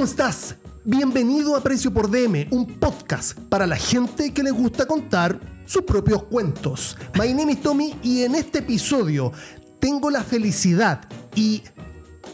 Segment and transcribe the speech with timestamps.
[0.00, 0.54] ¿Cómo estás?
[0.82, 5.82] Bienvenido a Precio por DM, un podcast para la gente que le gusta contar sus
[5.82, 6.96] propios cuentos.
[7.18, 9.30] My name is Tommy y en este episodio
[9.78, 11.02] tengo la felicidad
[11.34, 11.62] y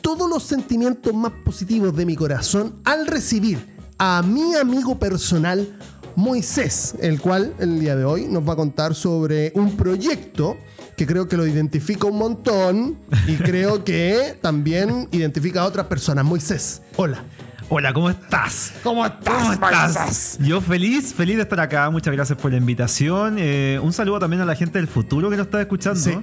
[0.01, 3.59] todos los sentimientos más positivos de mi corazón al recibir
[3.99, 5.77] a mi amigo personal
[6.15, 10.57] Moisés, el cual el día de hoy nos va a contar sobre un proyecto
[10.97, 16.25] que creo que lo identifica un montón y creo que también identifica a otras personas.
[16.25, 17.25] Moisés, hola.
[17.69, 18.75] Hola, ¿cómo estás?
[18.85, 19.35] ¿Cómo estás?
[19.35, 20.39] ¿Cómo estás?
[20.41, 21.91] Yo feliz, feliz de estar acá.
[21.91, 23.39] Muchas gracias por la invitación.
[23.41, 25.99] Eh, un saludo también a la gente del futuro que nos está escuchando.
[25.99, 26.17] Sí.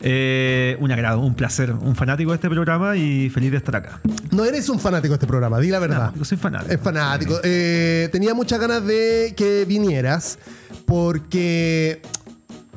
[0.00, 4.00] Eh, un agrado, un placer, un fanático de este programa y feliz de estar acá.
[4.30, 6.12] No eres un fanático de este programa, di la verdad.
[6.16, 6.72] Yo soy fanático.
[6.72, 7.40] Es fanático.
[7.44, 10.38] Eh, tenía muchas ganas de que vinieras
[10.86, 12.00] porque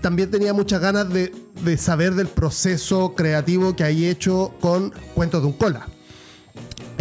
[0.02, 5.42] también tenía muchas ganas de, de saber del proceso creativo que hay hecho con Cuentos
[5.42, 5.88] de un Cola.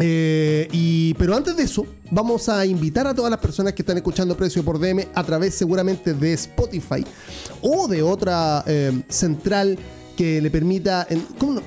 [0.00, 3.96] Eh, y, pero antes de eso, vamos a invitar a todas las personas que están
[3.96, 7.04] escuchando Precio por DM a través seguramente de Spotify
[7.62, 9.76] o de otra eh, central
[10.16, 11.06] que le permita...
[11.10, 11.62] en- ¿cómo no?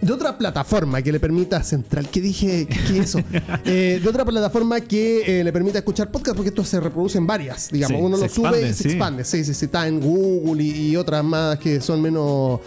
[0.00, 2.66] De otra plataforma que le permita central, ¿qué dije?
[2.66, 3.18] ¿Qué, qué es eso?
[3.66, 7.26] Eh, de otra plataforma que eh, le permita escuchar podcast, porque esto se reproduce en
[7.26, 7.98] varias, digamos.
[7.98, 8.88] Sí, Uno lo sube y se sí.
[8.88, 9.24] expande.
[9.24, 12.60] Sí, sí, sí, está en Google y, y otras más que son menos,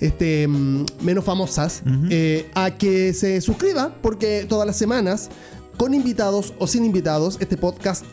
[0.00, 1.82] este, mm, menos famosas.
[2.10, 5.28] eh, a que se suscriba, porque todas las semanas,
[5.76, 8.04] con invitados o sin invitados, este podcast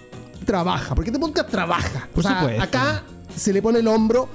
[0.46, 0.96] trabaja.
[0.96, 2.08] Porque este podcast trabaja.
[2.14, 2.64] Por O sea, supuesto.
[2.64, 3.04] acá
[3.36, 4.30] se le pone el hombro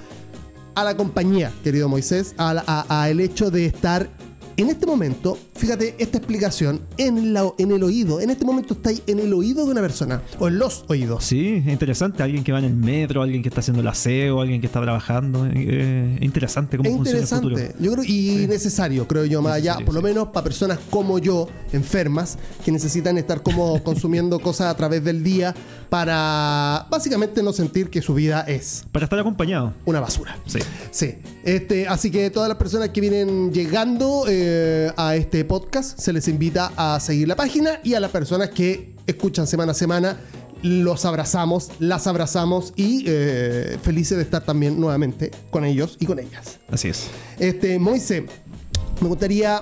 [0.75, 4.09] a la compañía, querido Moisés, a la- a- a el hecho de estar
[4.57, 9.03] en este momento, fíjate esta explicación, en, la- en el oído, en este momento estáis
[9.07, 11.25] en el oído de una persona, o en los oídos.
[11.25, 12.23] Sí, es interesante.
[12.23, 14.81] Alguien que va en el metro, alguien que está haciendo el aseo, alguien que está
[14.81, 15.47] trabajando.
[15.47, 17.55] Eh, es interesante cómo Es funciona el futuro.
[17.57, 21.19] interesante, yo creo, y necesario, creo yo, más allá, por lo menos para personas como
[21.19, 25.55] yo, enfermas, que necesitan estar como consumiendo cosas a través del día
[25.89, 29.73] para básicamente no sentir que su vida es Para estar acompañado.
[29.85, 30.37] una basura.
[30.47, 30.59] Sí.
[30.91, 31.15] Sí,
[31.45, 36.29] este, así que todas las personas que vienen llegando eh, a este podcast se les
[36.29, 40.19] invita a seguir la página y a las personas que escuchan semana a semana
[40.63, 46.19] los abrazamos, las abrazamos y eh, felices de estar también nuevamente con ellos y con
[46.21, 46.61] ellas.
[46.71, 47.09] Así es.
[47.39, 48.27] Este, Moise,
[49.01, 49.61] me gustaría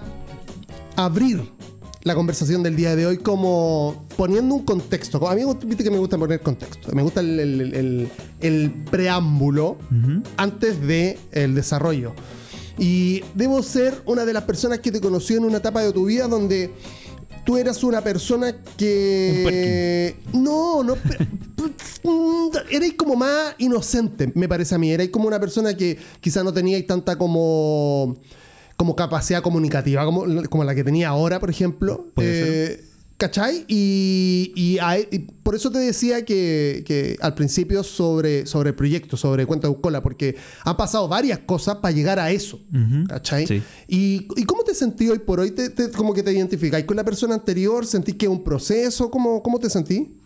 [0.96, 1.59] abrir
[2.02, 5.28] la conversación del día de hoy como poniendo un contexto.
[5.28, 6.90] A mí viste que me gusta poner contexto.
[6.94, 8.08] Me gusta el, el- el-
[8.40, 9.76] el preámbulo
[10.36, 12.14] antes del el desarrollo.
[12.78, 16.06] Y debo ser una de las personas que te conoció en una etapa de tu
[16.06, 16.72] vida donde
[17.44, 20.16] tú eras una persona que...
[20.32, 20.96] No, no...
[22.70, 24.90] Erais como más inocente, me parece a mí.
[24.90, 28.16] Erais como una persona que quizá no teníais tanta como
[28.80, 32.06] como capacidad comunicativa como, como la que tenía ahora, por ejemplo.
[32.16, 32.82] Eh,
[33.18, 33.66] ¿Cachai?
[33.68, 39.44] Y, y por eso te decía que, que al principio sobre, sobre el proyecto, sobre
[39.44, 42.58] Cuenta de Cola, porque han pasado varias cosas para llegar a eso.
[43.06, 43.46] ¿Cachai?
[43.46, 43.62] Sí.
[43.86, 45.50] ¿Y, y cómo te sentí hoy por hoy?
[45.50, 47.84] ¿Te, te- como que te identificáis con la persona anterior?
[47.84, 49.10] ¿Sentís que es un proceso?
[49.10, 50.16] ¿Cómo, cómo te sentí?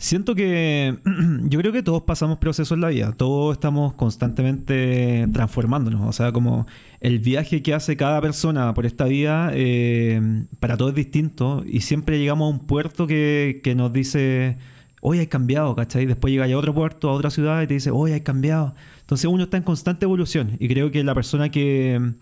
[0.00, 0.96] Siento que
[1.44, 6.32] yo creo que todos pasamos procesos en la vida, todos estamos constantemente transformándonos, o sea,
[6.32, 6.66] como
[7.00, 11.82] el viaje que hace cada persona por esta vida, eh, para todos es distinto y
[11.82, 14.56] siempre llegamos a un puerto que, que nos dice,
[15.02, 16.06] hoy hay cambiado, ¿cachai?
[16.06, 18.74] Después llega a otro puerto, a otra ciudad y te dice, hoy hay cambiado.
[19.00, 22.14] Entonces uno está en constante evolución y creo que la persona que,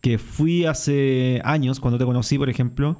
[0.00, 2.96] que fui hace años, cuando te conocí, por ejemplo,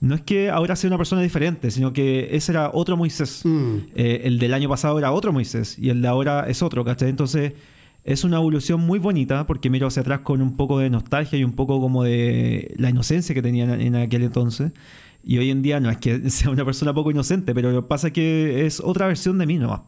[0.00, 3.42] no es que ahora sea una persona diferente, sino que ese era otro Moisés.
[3.44, 3.76] Mm.
[3.94, 7.08] Eh, el del año pasado era otro Moisés y el de ahora es otro, ¿cachai?
[7.08, 7.54] Entonces
[8.04, 11.44] es una evolución muy bonita porque miro hacia atrás con un poco de nostalgia y
[11.44, 14.72] un poco como de la inocencia que tenía en, aquel entonces.
[15.24, 17.88] Y hoy en día no es que sea una persona poco inocente, pero lo que
[17.88, 19.80] pasa es que es otra versión de mí nomás.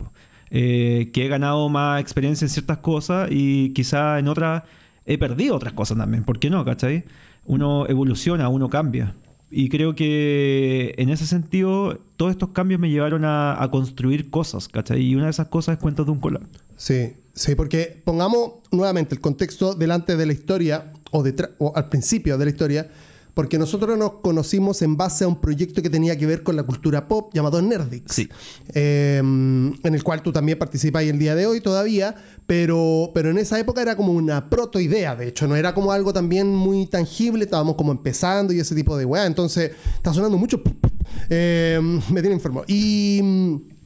[0.51, 4.63] Eh, que he ganado más experiencia en ciertas cosas y quizá en otras
[5.05, 6.25] he perdido otras cosas también.
[6.25, 6.65] ¿Por qué no?
[6.65, 7.05] ¿Cachai?
[7.45, 9.15] Uno evoluciona, uno cambia.
[9.51, 15.01] Y creo que en ese sentido, todos estos cambios me llevaron a, construir cosas, ¿cachai?
[15.03, 16.41] Y una de esas cosas es Cuentos de un Cola.
[16.77, 21.89] Sí, sí, porque pongamos nuevamente el contexto delante de la historia o, detrás- o al
[21.89, 22.91] principio de la historia,
[23.35, 26.63] porque nosotros nos conocimos en base a un proyecto que tenía que ver con la
[26.63, 28.29] cultura pop llamado Nerdix, Sí.
[28.75, 32.15] Eh, en el cual tú también participas el día de hoy todavía,
[32.47, 36.13] pero, pero en esa época era como una protoidea, de hecho, no era como algo
[36.13, 40.63] también muy tangible, estábamos como empezando y ese tipo de weá, entonces está sonando mucho,
[41.31, 41.81] eh,
[42.11, 42.65] me tiene enfermo.
[42.67, 43.78] Y...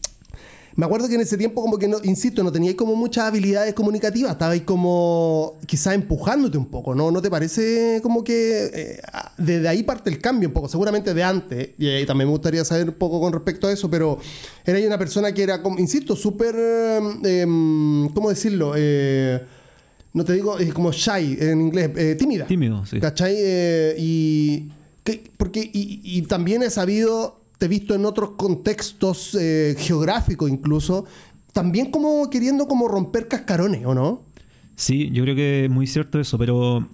[0.74, 3.74] me acuerdo que en ese tiempo como que, no, insisto, no teníais como muchas habilidades
[3.74, 7.10] comunicativas, estabais como quizás empujándote un poco, ¿no?
[7.10, 9.00] ¿No te parece como que eh,
[9.36, 10.68] desde ahí parte el cambio un poco?
[10.68, 13.90] Seguramente de antes, y, eh, también me gustaría saber un poco con respecto a eso,
[13.90, 14.18] pero
[14.64, 16.56] era una persona que era, como, insisto, súper,
[17.24, 18.72] em, ¿cómo decirlo?
[18.76, 19.42] Eh,
[20.14, 22.46] no te digo, es como shy en inglés, tímida.
[22.46, 22.98] Tímido, sí.
[23.00, 23.36] ¿Cachai?
[23.98, 24.70] y,
[25.36, 31.04] porque, y también he sabido visto en otros contextos eh, geográficos incluso,
[31.52, 34.22] también como queriendo como romper cascarones, ¿o no?
[34.74, 36.88] Sí, yo creo que es muy cierto eso, pero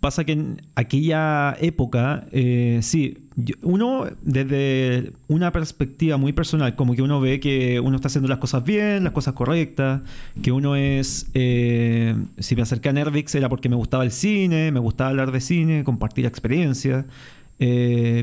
[0.00, 3.18] pasa que en aquella época, eh, sí,
[3.62, 8.38] uno desde una perspectiva muy personal, como que uno ve que uno está haciendo las
[8.38, 10.00] cosas bien, las cosas correctas,
[10.42, 14.72] que uno es, eh, si me acerqué a Nerdix era porque me gustaba el cine,
[14.72, 17.04] me gustaba hablar de cine, compartir experiencias,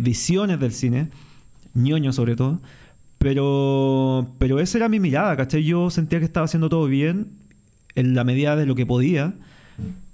[0.02, 1.10] visiones del cine
[1.78, 2.60] ñoño sobre todo.
[3.18, 5.64] Pero, pero esa era mi mirada, ¿cachai?
[5.64, 7.28] Yo sentía que estaba haciendo todo bien
[7.96, 9.34] en la medida de lo que podía.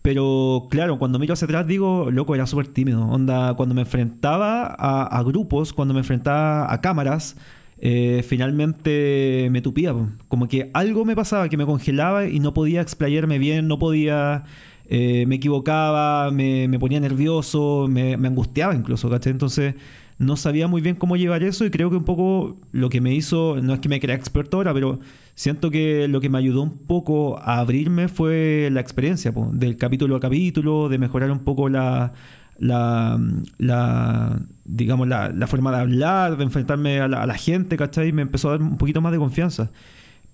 [0.01, 3.05] Pero claro, cuando miro hacia atrás digo, loco, era súper tímido.
[3.05, 7.37] Onda, cuando me enfrentaba a, grupos, cuando me enfrentaba a cámaras,
[7.79, 9.93] eh, finalmente me tupía.
[10.27, 14.43] Como que algo me pasaba, que me congelaba y no podía explayarme bien, no podía...
[14.89, 19.31] Eh, me equivocaba, me, me ponía nervioso, me, me angustiaba incluso, ¿cachai?
[19.31, 19.75] Entonces
[20.17, 23.13] no sabía muy bien cómo llevar eso y creo que un poco lo que me
[23.13, 24.99] hizo, no es que me crea experto ahora, pero
[25.35, 30.15] siento que lo que me ayudó un poco a abrirme fue la experiencia, del capítulo
[30.15, 32.13] a capítulo, de mejorar un poco la,
[32.59, 38.11] la, digamos, la, forma de hablar, de enfrentarme a la, gente, ¿cachai?
[38.11, 39.71] Me empezó a dar un poquito más de confianza.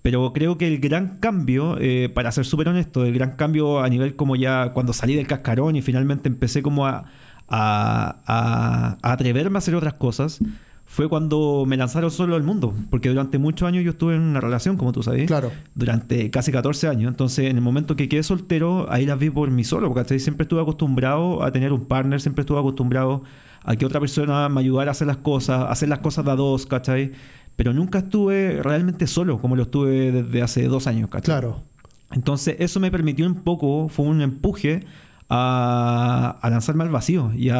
[0.02, 3.88] Pero creo que el gran cambio, eh, para ser súper honesto, el gran cambio a
[3.88, 7.04] nivel como ya cuando salí del cascarón y finalmente empecé como a,
[7.50, 10.38] a, atreverme a hacer otras cosas
[10.86, 12.74] fue cuando me lanzaron solo al mundo.
[12.90, 15.26] Porque durante muchos años yo estuve en una relación, como tú sabes.
[15.26, 15.52] Claro.
[15.74, 17.08] Durante casi 14 años.
[17.08, 19.92] Entonces, en el momento que quedé soltero, ahí las vi por mí solo.
[19.92, 23.22] Porque siempre estuve acostumbrado a tener un partner, siempre estuve acostumbrado
[23.62, 26.30] a que otra persona me ayudara a hacer las cosas, a hacer las cosas de
[26.32, 27.12] a dos, ¿cachai?
[27.54, 31.36] Pero nunca estuve realmente solo, como lo estuve desde hace dos años, ¿cachai?
[31.36, 31.62] Claro.
[32.10, 34.84] Entonces, eso me permitió un poco, fue un empuje
[35.30, 37.32] a, lanzarme al vacío.
[37.34, 37.50] Y,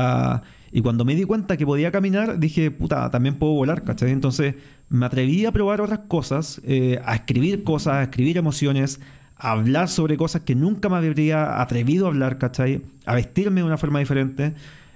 [0.72, 4.11] y cuando me di cuenta que podía caminar, dije, puta, también puedo volar, ¿cachai?
[4.11, 4.56] Entonces
[4.88, 9.00] me atreví a probar otras cosas, eh, a escribir cosas, a escribir emociones,
[9.37, 12.82] a hablar sobre cosas que nunca me habría atrevido a hablar, ¿cachai?
[13.06, 14.52] A vestirme de una forma diferente.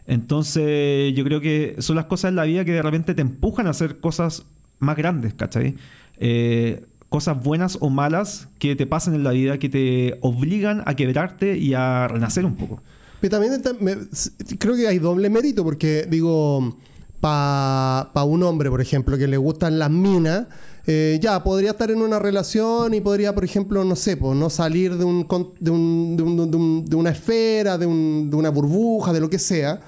[0.07, 3.67] Entonces yo creo que son las cosas en la vida que de repente te empujan
[3.69, 4.45] a hacer cosas
[4.81, 5.77] más grandes, ¿cachai?
[6.19, 6.85] Eh,
[7.15, 11.57] cosas buenas o malas que te pasan en la vida, que te obligan a quebrarte
[11.57, 12.83] y a renacer un poco.
[13.21, 13.63] Pero también
[14.59, 16.77] creo que hay doble mérito, porque digo,
[17.21, 20.49] para un hombre, por ejemplo, que le gustan las minas,
[20.89, 24.97] eh, ya, podría estar en una relación y podría, por ejemplo, no sé, no salir
[24.97, 25.25] de, un,
[25.61, 29.81] de, un, de, una esfera, de, una burbuja, de lo que sea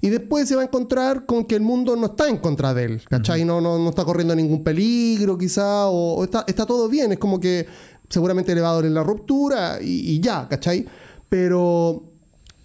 [0.00, 2.84] y después se va a encontrar con que el mundo no está en contra de
[2.84, 3.44] él, ¿cachai?
[3.44, 7.40] no, no, no, está corriendo ningún peligro, quizá, o, está, está, todo bien, es como
[7.40, 7.66] que
[8.08, 10.86] seguramente le va a doler la ruptura y, ya, ¿cachai?
[11.28, 12.04] Pero,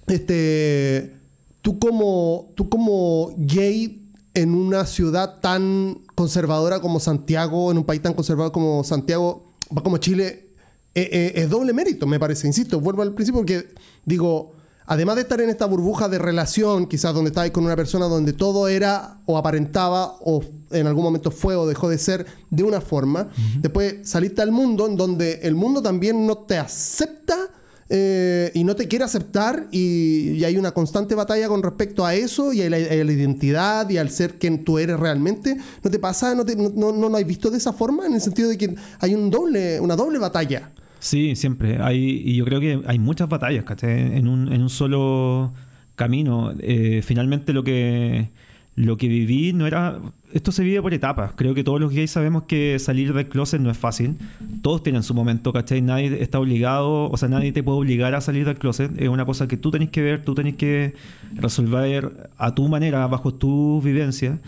[0.08, 1.16] este,
[1.62, 8.02] tú como, tú como gay en una ciudad tan conservadora como Santiago, en un país
[8.02, 9.54] tan conservador como Santiago,
[9.84, 10.52] como Chile,
[10.94, 12.48] eh, eh, es doble mérito, me parece.
[12.48, 13.68] Insisto, vuelvo al principio porque
[14.06, 14.54] digo,
[14.92, 18.34] además de estar en esta burbuja de relación, quizás donde estáis con una persona donde
[18.34, 22.82] todo era o aparentaba o en algún momento fue o dejó de ser de una
[22.82, 23.30] forma,
[23.62, 27.38] después saliste al mundo en donde el mundo también no te acepta
[27.88, 32.52] eh, y no te quiere aceptar y, hay una constante batalla con respecto a eso
[32.52, 35.56] y a la, identidad y al ser quien tú eres realmente.
[35.84, 36.36] ¿No te pasa?
[36.36, 38.06] ¿No, no, no, lo has visto de esa forma?
[38.06, 40.70] En el sentido de que hay un doble, una doble batalla.
[41.02, 41.82] Sí, siempre.
[41.82, 44.16] Hay, y yo creo que hay muchas batallas, ¿cachai?
[44.16, 45.52] En un, en un solo
[45.96, 46.54] camino.
[46.60, 48.30] Eh, finalmente lo que,
[48.76, 50.00] lo que viví no era...
[50.32, 51.32] Esto se vive por etapas.
[51.36, 54.18] Creo que todos los gays sabemos que salir del closet no es fácil.
[54.62, 55.82] Todos tienen su momento, ¿cachai?
[55.82, 58.92] Nadie está obligado, o sea, nadie te puede obligar a salir del closet.
[59.02, 60.94] Es una cosa que tú tenés que ver, tú tenés que
[61.34, 64.40] resolver a tu manera, bajo tu vivencia.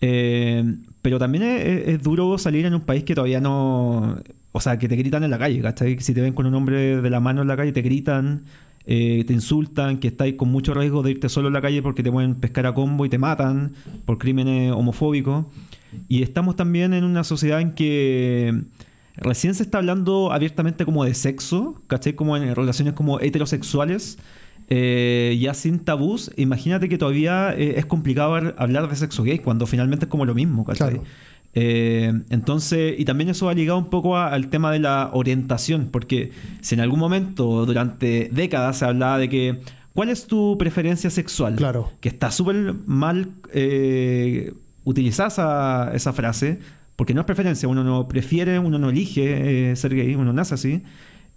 [0.00, 4.18] Eh, pero también es, duro salir en un país que todavía no
[4.56, 6.00] o sea, que te gritan en la calle, ¿cachai?
[6.00, 8.44] Si te ven con un hombre de la mano en la calle, te gritan,
[8.86, 12.02] eh, te insultan, que estáis con mucho riesgo de irte solo en la calle porque
[12.02, 13.74] te pueden pescar a combo y te matan
[14.06, 15.44] por crímenes homofóbicos.
[16.08, 18.62] Y estamos también en una sociedad en que
[19.16, 22.14] recién se está hablando abiertamente como de sexo, ¿cachai?
[22.14, 24.16] Como en relaciones como heterosexuales.
[24.70, 29.66] Eh, ya sin tabús, imagínate que todavía eh, es complicado hablar de sexo gay cuando
[29.66, 31.02] finalmente es como lo mismo, ¿cachai?
[31.58, 35.88] Eh, entonces, y también eso ha ligado un poco a- al tema de la orientación,
[35.90, 39.60] porque si en algún momento durante décadas se hablaba de que,
[39.94, 41.56] ¿cuál es tu preferencia sexual?
[41.56, 41.90] Claro.
[42.00, 44.52] Que está súper mal eh,
[44.84, 46.58] utilizada esa, esa frase,
[46.94, 50.52] porque no es preferencia, uno no prefiere, uno no elige eh, ser gay, uno nace
[50.54, 50.82] así.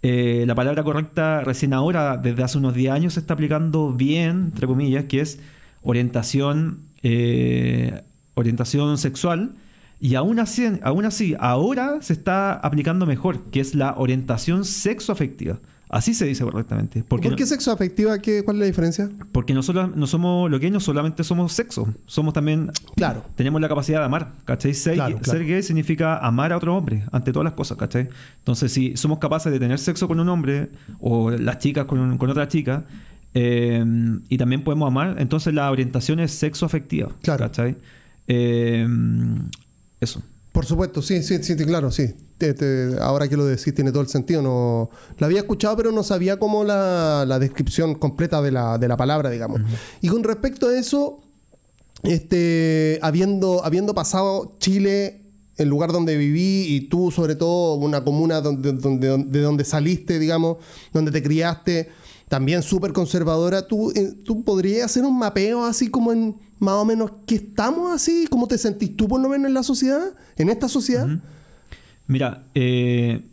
[0.01, 4.51] Eh, la palabra correcta recién ahora, desde hace unos 10 años, se está aplicando bien,
[4.53, 5.39] entre comillas, que es
[5.81, 8.01] orientación, eh,
[8.33, 9.51] orientación sexual.
[10.01, 15.59] Y aún así, aún así, ahora se está aplicando mejor, que es la orientación sexoafectiva.
[15.91, 16.99] Así se dice correctamente.
[17.03, 18.19] ¿Por Porque qué sexo afectiva?
[18.19, 19.09] ¿Qué, ¿Cuál es la diferencia?
[19.31, 23.25] porque nosotros no somos lo que no solamente somos sexo, somos también Claro.
[23.35, 24.75] tenemos la capacidad de amar, ¿cachai?
[24.75, 25.31] Ser, Claro, claro.
[25.39, 28.07] ser gay significa amar a otro hombre, ante todas las cosas, ¿cachai?
[28.37, 32.17] Entonces, si somos capaces de tener sexo con un hombre o las chicas con, un-
[32.19, 32.85] con otra chica,
[33.33, 33.83] eh,
[34.29, 37.45] y también podemos amar, entonces la orientación es sexo afectiva, Claro.
[37.45, 37.77] ¿cachai?
[38.27, 38.87] Eh,
[39.99, 40.21] eso.
[40.51, 42.15] Por supuesto, sí, sí, sí, claro, sí.
[42.37, 44.41] Te- te- ahora que lo decís tiene todo el sentido.
[44.41, 48.87] No, lo había escuchado, pero no sabía cómo la, la descripción completa de la, de
[48.87, 49.61] la palabra, digamos.
[50.01, 51.21] Y con respecto a eso,
[52.03, 55.21] este, habiendo, habiendo pasado Chile,
[55.57, 60.17] el lugar donde viví, y tú sobre todo, una comuna donde, donde, de donde saliste,
[60.17, 60.57] digamos,
[60.93, 61.89] donde te criaste,
[62.29, 66.85] también súper conservadora, ¿tú, eh, ¿tú podrías hacer un mapeo así como en más o
[66.85, 68.27] menos que estamos así?
[68.29, 70.13] ¿Cómo te sentís tú por lo menos en la sociedad?
[70.37, 71.07] ¿En esta sociedad?
[72.05, 73.23] Mira, eh,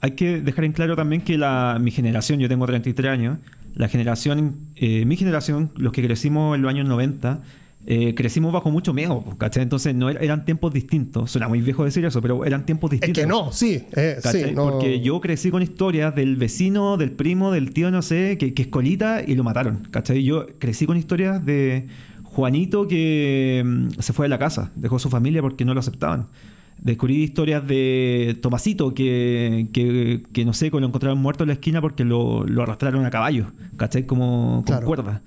[0.00, 3.38] hay que dejar en claro también que la, mi generación, yo tengo 33 años,
[3.74, 7.40] la generación, eh, mi generación, los que crecimos en los años 90,
[7.86, 9.62] eh, crecimos bajo mucho miedo, ¿cachai?
[9.64, 11.30] Entonces no er- eran tiempos distintos.
[11.32, 13.22] Suena muy viejo decir eso, pero eran tiempos Es distintos.
[13.22, 14.70] que no, sí, eh, sí, no.
[14.70, 18.62] Porque yo crecí con historias del vecino, del primo, del tío, no sé, que, que
[18.62, 19.88] es colita y lo mataron.
[19.90, 20.22] ¿Cachai?
[20.22, 21.88] Yo crecí con historias de
[22.24, 26.26] Juanito que mm, se fue de la casa, dejó su familia porque no lo aceptaban.
[26.80, 31.54] Descubrí historias de Tomasito que, que, que, no sé, que lo encontraron muerto en la
[31.54, 33.46] esquina porque lo, lo arrastraron a caballo,
[33.76, 34.04] ¿cachai?
[34.06, 34.86] Como con Claro.
[34.86, 35.22] cuerda.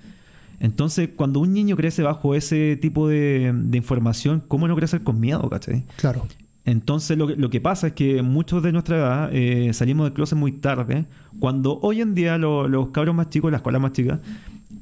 [0.60, 5.20] Entonces, cuando un niño crece bajo ese tipo de, de información, ¿cómo no crecer con
[5.20, 5.84] miedo, cachai?
[5.96, 6.26] Claro.
[6.64, 10.14] Entonces lo que, lo que pasa es que muchos de nuestra edad eh, salimos del
[10.14, 11.04] closet muy tarde,
[11.38, 14.18] cuando hoy en día lo- los cabros más chicos, las escuelas más chicas,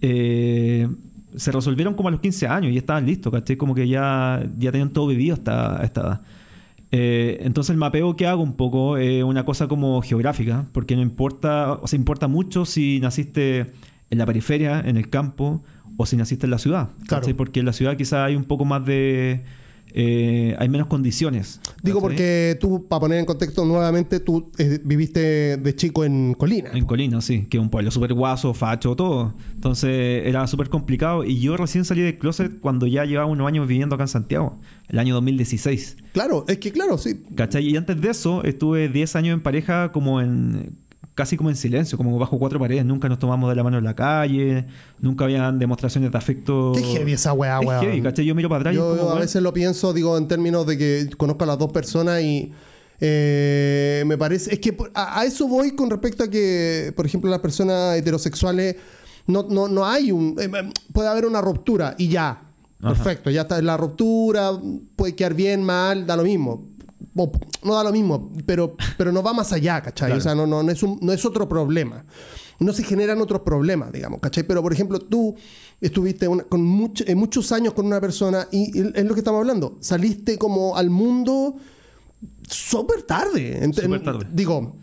[0.00, 0.88] eh,
[1.36, 3.56] se resolvieron como a los 15 años y estaban listos, ¿cachai?
[3.56, 6.20] Como que ya, ya tenían todo vivido hasta esta edad.
[6.92, 11.02] Eh, entonces el mapeo que hago un poco es una cosa como geográfica, porque no
[11.02, 13.72] importa, o sea, importa mucho si naciste
[14.10, 15.62] en la periferia, en el campo,
[15.96, 17.26] o si naciste en la ciudad, Claro.
[17.36, 19.44] Porque en la ciudad quizás hay un poco más de...
[19.96, 21.60] eh, hay menos condiciones.
[21.82, 26.70] Digo porque tú, para poner en contexto nuevamente, tú eh, viviste de chico en Colina.
[26.74, 29.34] En Colina, sí, que es un pueblo súper guaso, facho, todo.
[29.54, 31.22] Entonces era súper complicado.
[31.24, 34.58] Y yo recién salí del closet cuando ya llevaba unos años viviendo acá en Santiago,
[34.88, 35.96] el año 2016.
[36.12, 37.22] Claro, es que claro, sí.
[37.36, 37.68] ¿Cachai?
[37.68, 40.82] Y antes de eso estuve 10 años en pareja como en...
[41.14, 42.84] Casi como en silencio, como bajo cuatro paredes.
[42.84, 44.66] Nunca nos tomamos de la mano en la calle.
[45.00, 46.72] Nunca habían demostraciones de afecto.
[46.74, 47.80] Qué heavy esa weá, Es weón.
[47.84, 48.24] heavy, ¿cachai?
[48.24, 50.66] Yo miro para atrás y es Yo como, a veces lo pienso, digo, en términos
[50.66, 52.50] de que conozco a las dos personas y
[53.00, 54.52] eh, me parece.
[54.54, 58.76] Es que a, a eso voy con respecto a que, por ejemplo, las personas heterosexuales
[59.26, 60.36] no, no, no hay un.
[60.40, 60.48] eh,
[60.92, 62.40] puede haber una ruptura y ya.
[62.82, 62.94] Ajá.
[62.94, 64.50] Perfecto, ya está la ruptura,
[64.96, 66.66] puede quedar bien, mal, da lo mismo.
[67.14, 70.08] No da lo mismo, pero, pero no va más allá, ¿cachai?
[70.08, 70.18] Claro.
[70.18, 72.04] O sea, no, no, no, es un- no es otro problema.
[72.60, 74.44] No se generan otros problemas, digamos, ¿cachai?
[74.44, 75.34] Pero, por ejemplo, tú
[75.80, 76.60] estuviste una- con
[77.06, 79.76] eh, muchos años con una persona y, y es lo que estamos hablando.
[79.80, 81.56] Saliste como al mundo
[82.48, 83.60] súper tarde.
[83.82, 84.26] Súper tarde.
[84.32, 84.76] Digo,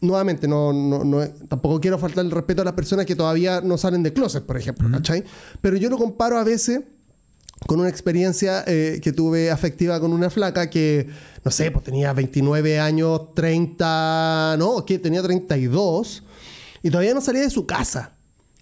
[0.00, 3.76] nuevamente, no, no, no- tampoco quiero faltar el respeto a las personas que todavía no
[3.78, 5.24] salen de closet, por ejemplo, ¿cachai?
[5.60, 6.80] Pero yo lo comparo a veces
[7.66, 11.08] con una experiencia eh, que tuve afectiva con una flaca que,
[11.44, 16.24] no sé, pues tenía 29 años, 30, no, que tenía 32
[16.82, 18.16] y todavía no salía de su casa.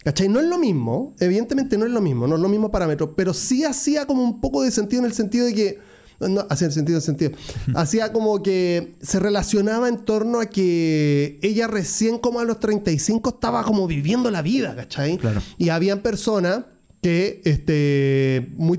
[0.05, 0.29] ¿Cachai?
[0.29, 3.35] No es lo mismo, evidentemente no es lo mismo, no es lo mismo parámetro, pero
[3.35, 5.79] sí hacía como un poco de sentido en el sentido de que,
[6.21, 7.33] no, hacía el sentido, el sentido,
[7.75, 13.31] hacía como que se relacionaba en torno a que ella recién como a los 35
[13.31, 15.19] estaba como viviendo la vida, ¿cachai?
[15.19, 15.43] Claro.
[15.59, 16.65] Y habían personas
[17.01, 18.79] que, este, muy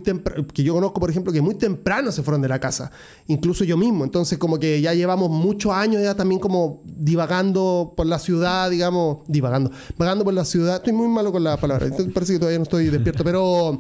[0.54, 2.92] que yo conozco, por ejemplo, que muy temprano se fueron de la casa.
[3.28, 4.04] Incluso yo mismo.
[4.04, 9.20] Entonces, como que ya llevamos muchos años ya también como divagando por la ciudad, digamos,
[9.28, 10.78] divagando, vagando por la ciudad.
[10.78, 11.88] Estoy muy malo con la palabra.
[12.14, 13.80] Parece que todavía no estoy despierto, pero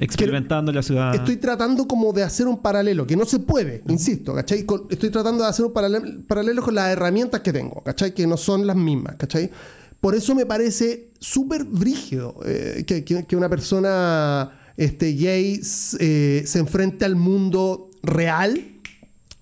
[0.00, 1.14] experimentando la ciudad.
[1.14, 4.64] estoy tratando como de hacer un paralelo, que no se puede, insisto, ¿cachai?
[4.64, 8.12] Con- estoy tratando de hacer un paralelo, paralelo con las herramientas que tengo, ¿cachai?
[8.12, 9.50] Que no son las mismas, ¿cachai?
[10.04, 15.58] Por eso me parece súper brígido eh, que, que- que una persona este, gay
[15.98, 18.52] eh, se enfrente al mundo real,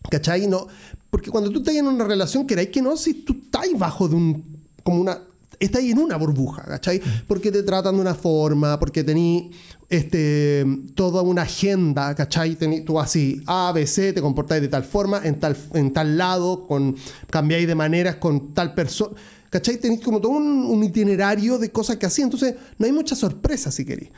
[0.09, 0.47] ¿cachai?
[0.47, 0.69] No,
[1.11, 4.15] porque cuando tú estás en una relación, queráis que no, si tú estás bajo de
[4.15, 5.19] un, como una,
[5.59, 7.03] estás en una burbuja, ¿cachai?
[7.27, 9.51] Porque te tratan de una forma, porque tení
[9.89, 10.65] este,
[10.95, 12.55] toda una agenda, ¿cachai?
[12.55, 16.17] Tení, tú así, A, B, C, te comportáis de tal forma, en tal, en tal
[16.17, 16.95] lado, con,
[17.31, 19.17] cambiáis de maneras con tal persona.
[19.53, 19.77] ¿Cachai?
[19.77, 22.25] Tenéis como todo un, un itinerario de cosas que hacía.
[22.25, 24.11] Entonces, no hay mucha sorpresa si queréis.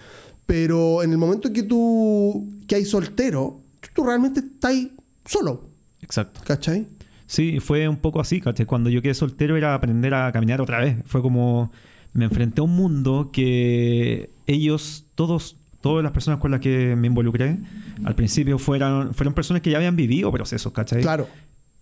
[0.47, 4.77] Pero en el momento que tú que hay soltero, tú, tú realmente estás
[5.25, 5.69] solo.
[6.01, 6.41] Exacto.
[6.47, 6.87] ¿Cachai?
[7.27, 8.65] Sí, fue un poco así, ¿cachai?
[8.65, 10.99] Cuando yo quedé soltero era aprender a caminar otra vez.
[11.05, 11.73] Fue como
[12.13, 17.09] me enfrenté a un mundo que ellos, todos, todas las personas con las que me
[17.09, 17.59] involucré,
[18.05, 21.03] al principio fueron, fueron personas que ya habían vivido procesos, ¿cachai?
[21.03, 21.27] Claro.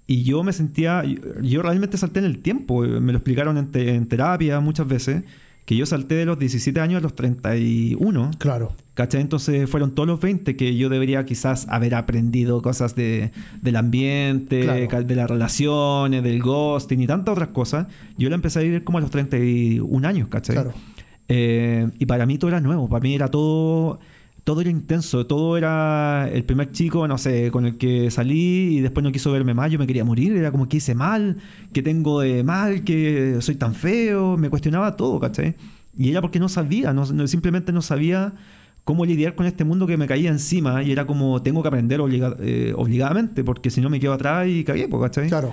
[0.06, 1.04] Y yo me sentía,
[1.42, 5.22] yo, realmente salté en el tiempo, me lo explicaron en, te- en terapia muchas veces,
[5.64, 8.72] que yo salté de los 17 años a los 31, Claro.
[8.94, 9.20] ¿cachai?
[9.20, 13.30] Entonces fueron todos los 20 que yo debería quizás haber aprendido cosas de,
[13.62, 15.04] del ambiente, Claro.
[15.04, 17.86] de las relaciones, del ghosting y tantas otras cosas.
[18.18, 20.56] Yo la empecé a vivir como a los 31 años, ¿cachai?
[20.56, 20.72] Claro.
[21.28, 24.00] Eh, y para mí todo era nuevo, para mí era todo,
[24.44, 28.80] todo era intenso, todo era el primer chico, no sé, con el que salí y
[28.80, 31.36] después no quiso verme más, yo me quería morir, era como que hice mal,
[31.72, 35.54] que tengo de mal, que soy tan feo, me cuestionaba todo, ¿cachai?
[35.96, 38.32] Y era porque no sabía, no, simplemente no sabía
[38.84, 42.00] cómo lidiar con este mundo que me caía encima y era como tengo que aprender
[42.40, 45.28] eh, obligadamente porque si no me quedo atrás y cagué, ¿cachai?
[45.28, 45.52] Claro.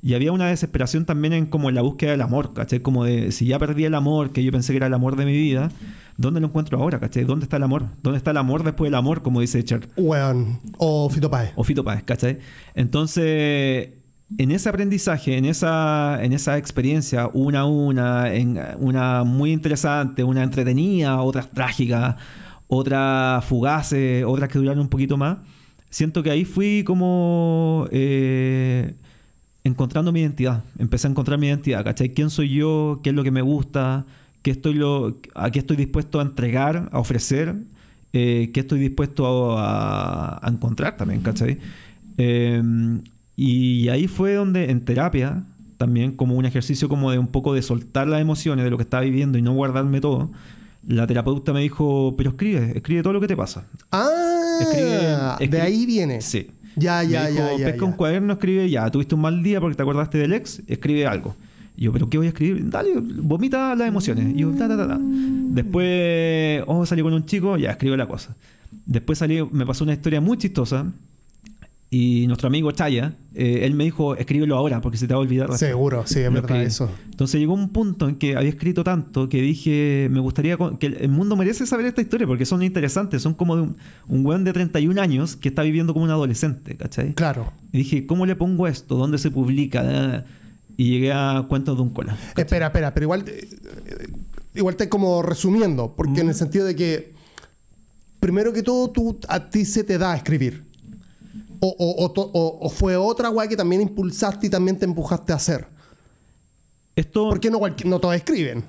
[0.00, 2.80] Y había una desesperación también en como en la búsqueda del amor, ¿cachai?
[2.80, 5.24] Como de, si ya perdí el amor, que yo pensé que era el amor de
[5.24, 5.70] mi vida,
[6.16, 7.24] ¿dónde lo encuentro ahora, ¿cachai?
[7.24, 7.86] ¿Dónde está el amor?
[8.02, 9.88] ¿Dónde está el amor después del amor, como dice Cher?
[9.96, 10.60] Weón.
[10.78, 11.52] O Fito Páez.
[11.56, 12.38] O Fito Páez, ¿cachai?
[12.74, 13.90] Entonces,
[14.36, 20.22] en ese aprendizaje, en esa, en esa experiencia, una a una, en una muy interesante,
[20.22, 22.16] una entretenida, otras trágicas,
[22.68, 25.38] otras fugaces, otras que duraron un poquito más,
[25.88, 28.94] siento que ahí fui como eh,
[29.64, 30.62] encontrando mi identidad.
[30.78, 32.10] Empecé a encontrar mi identidad, ¿cachai?
[32.14, 33.00] ¿Quién soy yo?
[33.02, 34.06] ¿Qué es lo que me gusta?
[34.42, 37.54] ¿Qué estoy lo, ¿A qué estoy dispuesto a entregar, a ofrecer?
[38.12, 41.58] Eh, ¿Qué estoy dispuesto a, a encontrar también, ¿cachai?
[42.16, 42.62] Eh,
[43.36, 45.44] y ahí fue donde en terapia,
[45.76, 48.82] también como un ejercicio como de un poco de soltar las emociones de lo que
[48.84, 50.30] estaba viviendo y no guardarme todo,
[50.86, 53.66] la terapeuta me dijo, pero escribe, escribe todo lo que te pasa.
[53.92, 56.20] Ah, Escribe- escribe- de ahí viene.
[56.20, 56.50] Sí.
[56.76, 57.66] Ya, ya, me dijo, ya, ya.
[57.66, 57.84] pesca ya.
[57.84, 58.90] un cuaderno, escribe ya.
[58.90, 61.34] Tuviste un mal día porque te acordaste del ex, escribe algo.
[61.76, 62.68] Y yo, ¿pero qué voy a escribir?
[62.68, 64.34] Dale, vomita las emociones.
[64.34, 64.98] Y yo, ta, ta, ta, ta.
[65.00, 68.36] Después, oh, salí con un chico, ya, escribo la cosa.
[68.84, 70.86] Después salí, me pasó una historia muy chistosa.
[71.90, 75.22] Y nuestro amigo Chaya, eh, él me dijo, escríbelo ahora porque se te va a
[75.22, 75.48] olvidar.
[75.48, 75.70] después".
[75.70, 76.90] Seguro, sí, es verdad eso.
[77.10, 81.08] Entonces llegó un punto en que había escrito tanto que dije, me gustaría que el
[81.08, 84.52] mundo merece saber esta historia porque son interesantes, son como de un, un weón de
[84.52, 87.14] 31 años que está viviendo como un adolescente, ¿cachai?
[87.14, 87.50] Claro.
[87.72, 88.96] Y dije, ¿cómo le pongo esto?
[88.96, 90.26] ¿Dónde se publica?
[90.76, 92.12] Y llegué a Cuentos de un cola.
[92.12, 92.44] ¿cachai?
[92.44, 93.48] Espera, espera, pero igual, eh,
[94.54, 97.14] igual te como resumiendo, porque en el sentido de que,
[98.20, 100.67] primero que todo, tú, a ti se te da escribir.
[101.60, 104.84] O, o- o to- o- o fue otra weá que también impulsaste y también te
[104.84, 105.66] empujaste a hacer.
[106.96, 107.28] Esto...
[107.28, 108.64] Porque no, no todos escriben.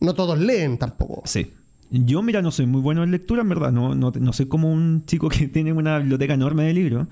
[0.00, 1.22] No todos leen tampoco.
[1.26, 1.50] Sí.
[1.90, 3.72] Yo, mira, no soy muy bueno en lectura, en verdad.
[3.72, 7.06] No, no, no soy como un chico que tiene una biblioteca enorme de libros.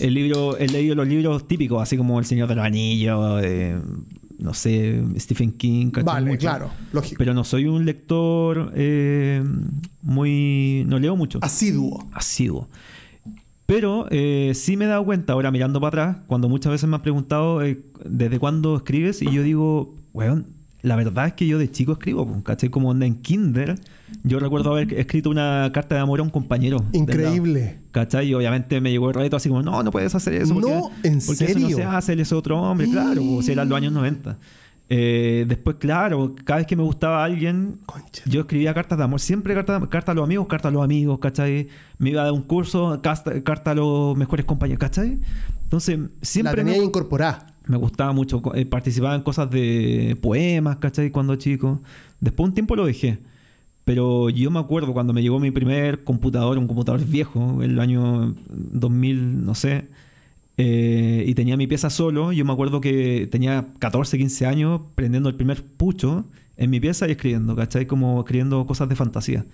[0.00, 3.78] El libro, he leído los libros típicos, así como El Señor de los Anillos, eh,
[4.38, 5.90] no sé, Stephen King.
[6.04, 6.40] Vale, Mucho.
[6.40, 7.16] claro, lógico.
[7.18, 9.42] Pero no soy un lector eh,
[10.02, 10.84] muy...
[10.86, 11.38] No leo mucho.
[11.42, 12.06] Asiduo.
[12.12, 12.68] Asiduo.
[13.66, 16.96] Pero eh, sí me he dado cuenta, ahora mirando para atrás, cuando muchas veces me
[16.96, 20.48] han preguntado eh, desde cuándo escribes, y yo digo, weón,
[20.82, 22.68] la verdad es que yo de chico escribo, pues, ¿cachai?
[22.68, 23.76] Como en Kinder,
[24.22, 26.84] yo recuerdo haber escrito una carta de amor a un compañero.
[26.92, 27.78] Increíble.
[27.90, 28.28] ¿Cachai?
[28.28, 30.52] Y obviamente me llegó el reto así como, no, no puedes hacer eso.
[30.52, 31.76] Porque, No, ¿en porque eso no serio?
[31.76, 34.36] se hace, él es otro hombre, claro, pues, si eran los años 90.
[34.90, 38.22] Eh, después, claro, cada vez que me gustaba alguien, Concha.
[38.26, 41.18] yo escribía cartas de amor, siempre cartas carta a los amigos, cartas a los amigos,
[41.20, 41.68] ¿cachai?
[41.98, 45.20] Me iba a dar un curso, carta, carta a los mejores compañeros, ¿cachai?
[45.62, 47.46] Entonces, La siempre tenía me, incorporada.
[47.66, 51.10] me gustaba mucho, eh, participaba en cosas de poemas, ¿cachai?
[51.10, 51.80] Cuando chico.
[52.20, 53.18] Después un tiempo lo dejé.
[53.84, 58.34] Pero yo me acuerdo cuando me llegó mi primer computador, un computador viejo, el año
[58.48, 59.88] 2000, no sé,
[60.56, 62.32] eh, y tenía mi pieza solo.
[62.32, 67.08] Yo me acuerdo que tenía 14, 15 años prendiendo el primer pucho en mi pieza
[67.08, 67.86] y escribiendo, ¿cachai?
[67.86, 69.44] Como escribiendo cosas de fantasía.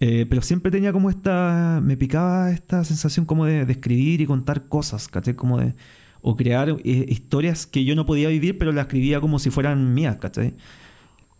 [0.00, 1.80] Eh, pero siempre tenía como esta.
[1.82, 5.34] Me picaba esta sensación como de, de escribir y contar cosas, ¿cachai?
[5.34, 5.74] Como de.
[6.20, 9.94] O crear eh, historias que yo no podía vivir, pero las escribía como si fueran
[9.94, 10.54] mías, ¿cachai?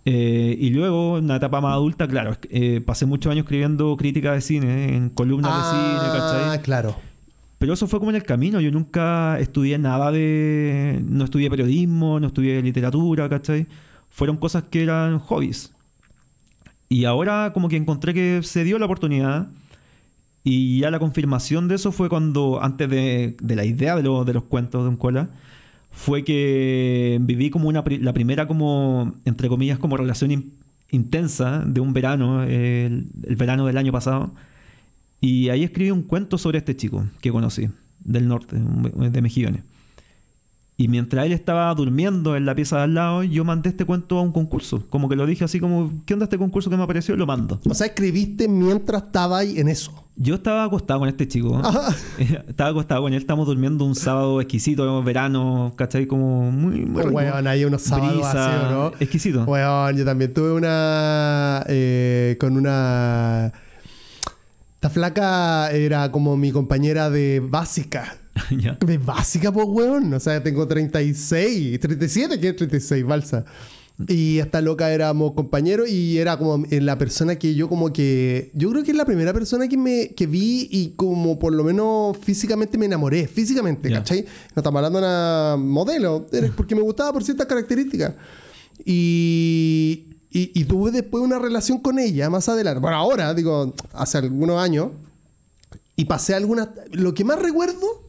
[0.05, 2.37] Eh, y luego, en una etapa más adulta, claro,
[2.87, 6.13] pasé muchos años escribiendo crítica de cine, en columnas de cine, Ah,
[6.53, 6.63] ¿cachai?
[6.63, 6.97] claro.
[7.59, 8.61] Pero eso fue como en el camino.
[8.61, 11.03] Yo nunca estudié nada de.
[11.09, 13.67] No estudié periodismo, no estudié literatura, ¿cachai?
[14.11, 15.75] Fueron cosas que eran hobbies.
[16.89, 19.49] Y ahora, como que encontré que se dio la oportunidad.
[20.45, 24.25] Y ya la confirmación de eso fue cuando, antes de, de la idea de, lo-
[24.25, 25.29] de los cuentos de un cola,
[25.91, 30.53] fue que viví como una, la primera, como, entre comillas, como relación in-
[30.91, 34.33] intensa de un verano, el, el verano del año pasado.
[35.21, 37.69] Y ahí escribí un cuento sobre este chico que conocí,
[38.01, 39.63] del norte, de Mejillones.
[40.81, 44.17] Y mientras él estaba durmiendo en la pieza de al lado, yo mandé este cuento
[44.17, 44.85] a un concurso.
[44.89, 47.17] Como que lo dije así como, ¿qué onda este concurso que me apareció?
[47.17, 47.59] Lo mando.
[47.69, 50.05] O sea, escribiste mientras estaba ahí en eso.
[50.15, 51.61] Yo estaba acostado con este chico.
[52.49, 56.07] Estaba acostado con él, estamos durmiendo un sábado exquisito, verano, ¿cachai?
[56.07, 56.85] Como muy...
[56.87, 57.15] muy rico.
[57.15, 58.93] Weón, hay unos sábados así, ¿o ¿no?
[59.01, 59.45] Exquisito.
[59.45, 61.65] Weón, yo también tuve una.
[61.69, 63.53] eh, con una.
[64.79, 68.17] Esta flaca era como mi compañera de básica.
[68.57, 68.79] Ya.
[68.87, 70.15] De básica, pues, weón.
[70.15, 73.45] O sea, tengo 36, 37, que es 36, balsa.
[74.07, 78.53] Y esta loca éramos compañeros y era como la persona que yo como que...
[78.55, 81.65] Yo creo que es la primera persona que me que vi y como por lo
[81.65, 83.27] menos físicamente me enamoré.
[83.27, 83.97] Físicamente, Ya.
[83.97, 84.21] ¿cachai?
[84.55, 86.25] No estamos hablando de una modelo.
[86.31, 88.15] era porque me gustaba por ciertas características.
[88.85, 92.81] Y, y, y tuve después una relación con ella más adelante.
[92.81, 94.89] Bueno, ahora, digo, hace algunos años.
[95.97, 96.69] Y pasé algunas...
[96.93, 98.09] Lo que más recuerdo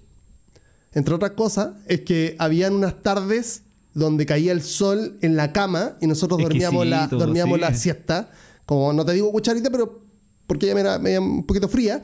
[0.93, 5.93] entre otras cosas, es que habían unas tardes donde caía el sol en la cama
[6.01, 7.61] y nosotros dormíamos, la, dormíamos sí.
[7.61, 8.31] la siesta.
[8.65, 9.99] Como no te digo cucharita, pero
[10.47, 12.01] porque ella me era, me era un poquito fría,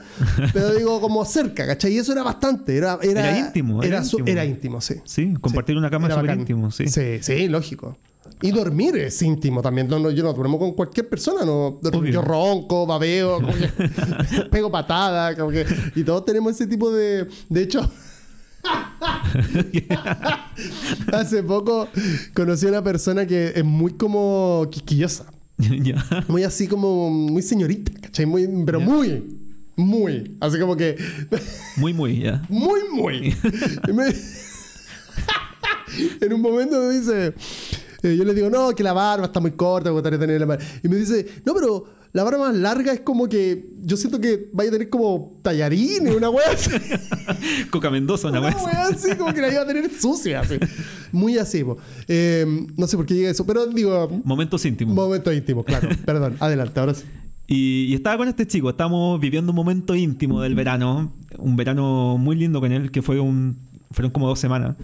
[0.54, 1.93] pero digo como cerca, ¿cachai?
[1.93, 2.78] Y eso era bastante.
[2.78, 4.34] Era, era, Era íntimo, era su- íntimo.
[4.38, 4.95] era íntimo, sí.
[5.04, 6.88] Sí, compartir una cama es Era súper íntimo, sí.
[6.88, 7.97] Sí, sí, lógico.
[8.42, 9.88] Y dormir es íntimo también.
[9.88, 11.46] No, no, yo no duermo con cualquier persona.
[11.46, 12.12] No, Obvio.
[12.12, 13.40] yo ronco, babeo,
[14.52, 15.36] pego patada.
[15.36, 17.28] Como que, y todos tenemos ese tipo de...
[17.50, 17.90] De hecho...
[21.14, 21.88] Hace poco
[22.34, 25.26] conocí a una persona que es muy como quisquillosa.
[26.28, 27.10] Muy así como...
[27.10, 28.26] Muy señorita, ¿cachai?
[28.26, 29.24] Muy, pero muy...
[29.78, 30.36] Muy.
[30.42, 30.98] Así como que...
[31.78, 32.44] Muy, muy, ya.
[32.50, 33.34] Muy, muy.
[33.88, 34.14] Y me-
[36.22, 37.34] en un momento me dice,
[38.13, 40.63] yo le digo, no, que la barba está muy corta, me gustaría tener la barba.
[40.84, 44.50] Y me dice, no, pero la barba más larga es como que yo siento que
[44.54, 46.70] vaya a tener como tallarines, una wea así.
[47.72, 50.56] Coca Mendoza, una Una wea así, como que la iba a tener sucia, así.
[51.12, 51.63] Muy así.
[52.08, 52.46] Eh,
[52.78, 54.96] no sé por qué llega eso, pero digo, Momentos íntimos.
[54.96, 55.89] momento íntimo, claro.
[56.06, 57.04] Perdón, adelante, ahora sí.
[57.48, 62.18] Y, y estaba con este chico, estamos viviendo un momento íntimo del verano, un verano
[62.18, 63.58] muy lindo con él, que fue un,
[63.91, 64.76] fueron como dos semanas.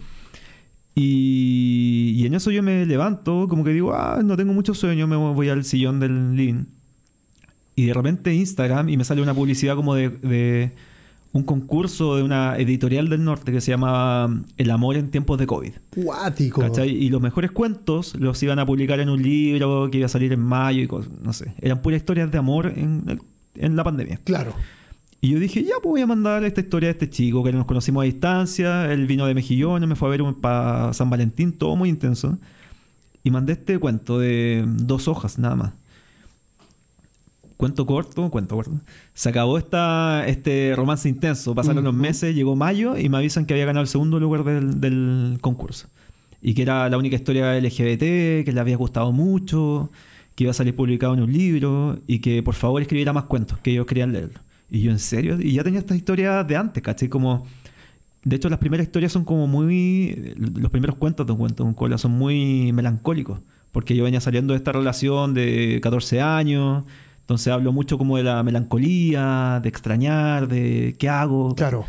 [0.94, 5.08] Y, y en eso yo me levanto, como que digo, ah, no tengo mucho sueño,
[5.08, 6.66] me voy al sillón del living.
[7.76, 10.72] Y de repente Instagram y me sale una publicidad como de, de
[11.32, 15.48] un concurso de una editorial del norte que se llamaba El amor en tiempos de
[15.48, 15.72] COVID.
[16.04, 16.62] Cuático.
[16.62, 16.90] ¿Cachai?
[16.90, 20.34] Y los mejores cuentos los iban a publicar en un libro que iba a salir
[20.34, 21.54] en mayo y cosas, no sé.
[21.62, 23.22] Eran puras historias de amor en,
[23.56, 24.20] en la pandemia.
[24.26, 24.54] Claro.
[25.24, 27.66] Y yo dije, ya, pues voy a mandar esta historia de este chico que nos
[27.66, 28.92] conocimos a distancia.
[28.92, 32.40] Él vino de Mejillones, me fue a ver para San Valentín, todo muy intenso.
[33.24, 35.74] Y mandé este cuento de dos hojas, nada más.
[37.56, 38.72] Cuento corto, cuento corto.
[39.14, 41.54] Se acabó esta, este romance intenso.
[41.54, 42.02] Pasaron los Ujú.
[42.02, 45.88] meses, llegó mayo y me avisan que había ganado el segundo lugar del, del concurso.
[46.42, 49.92] Y que era la única historia LGBT, que le había gustado mucho,
[50.34, 53.60] que iba a salir publicado en un libro y que por favor escribiera más cuentos,
[53.60, 54.40] que ellos querían leerlo.
[54.72, 55.38] Y yo, ¿en serio?
[55.40, 57.10] Y ya tenía estas historias de antes, ¿cachai?
[57.10, 57.46] Como...
[58.24, 60.34] De hecho, las primeras historias son como muy...
[60.38, 63.40] Los primeros cuentos de un cuento de un cola son muy melancólicos.
[63.72, 66.86] Porque yo venía saliendo de esta relación de 14 años.
[67.22, 71.54] Entonces hablo mucho como de la melancolía, de extrañar, de qué hago.
[71.56, 71.86] Claro.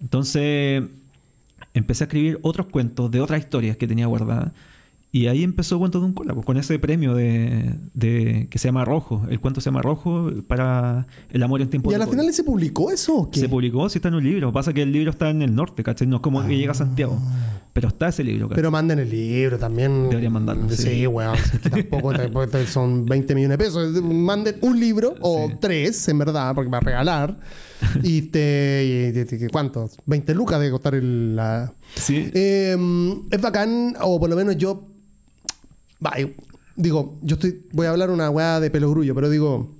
[0.00, 0.84] Entonces
[1.74, 4.52] empecé a escribir otros cuentos de otras historias que tenía guardadas.
[5.12, 8.68] Y ahí empezó Cuentos de un Cola, pues, con ese premio de, de- que se
[8.68, 9.26] llama Rojo.
[9.28, 12.44] El cuento se llama Rojo para el amor en tiempos ¿Y a la final se
[12.44, 13.40] publicó eso o qué?
[13.40, 14.52] Se publicó, sí está en un libro.
[14.52, 16.06] Pasa que el libro está en el norte, ¿cachai?
[16.06, 17.18] No es como que llega a Santiago.
[17.72, 18.54] Pero está ese libro, ¿cachai?
[18.54, 18.60] Ah.
[18.60, 20.08] Pero manden el libro también.
[20.10, 21.06] Deberían mandarlo, Sí, sí.
[21.08, 21.36] weón.
[21.68, 24.02] tampoco, tampoco son 20 millones de pesos.
[24.02, 25.54] Manden un libro o Sí.
[25.60, 27.36] tres, en verdad, porque va a regalar.
[28.04, 29.12] y te.
[29.12, 29.96] y- y- y- ¿Cuántos?
[30.06, 31.34] 20 lucas de costar el.
[31.34, 31.72] La...
[31.96, 32.30] Sí.
[32.32, 32.76] Eh,
[33.30, 34.86] es bacán, o por lo menos yo.
[36.04, 36.34] Va, y-
[36.76, 37.66] digo, yo estoy.
[37.72, 39.76] Voy a hablar una weá de pelo grullo, pero digo.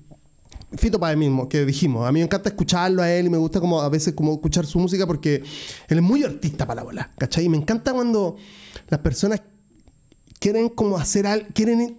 [0.76, 2.06] Fito Páez mismo, que dijimos.
[2.06, 4.64] A mí me encanta escucharlo a él y me gusta como a veces como escuchar
[4.66, 5.42] su música porque
[5.88, 7.46] él es muy artista para la bola, ¿cachai?
[7.46, 8.36] Y me encanta cuando
[8.88, 9.42] las personas
[10.38, 11.98] quieren como hacer algo, quieren,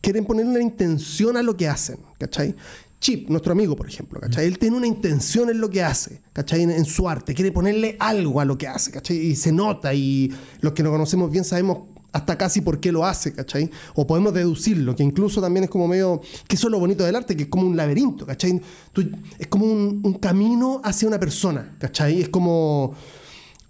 [0.00, 2.56] quieren ponerle una intención a lo que hacen, ¿cachai?
[2.98, 4.46] Chip, nuestro amigo, por ejemplo, ¿cachai?
[4.46, 6.62] Él tiene una intención en lo que hace, ¿cachai?
[6.62, 9.18] En, en su arte, quiere ponerle algo a lo que hace, ¿cachai?
[9.18, 10.32] Y se nota, y
[10.62, 13.70] los que nos conocemos bien sabemos hasta casi por qué lo hace, ¿cachai?
[13.94, 17.14] O podemos deducirlo, que incluso también es como medio, que eso es lo bonito del
[17.16, 18.60] arte, que es como un laberinto, ¿cachai?
[18.92, 22.22] Tú- es como un, un camino hacia una persona, ¿cachai?
[22.22, 22.94] Es como...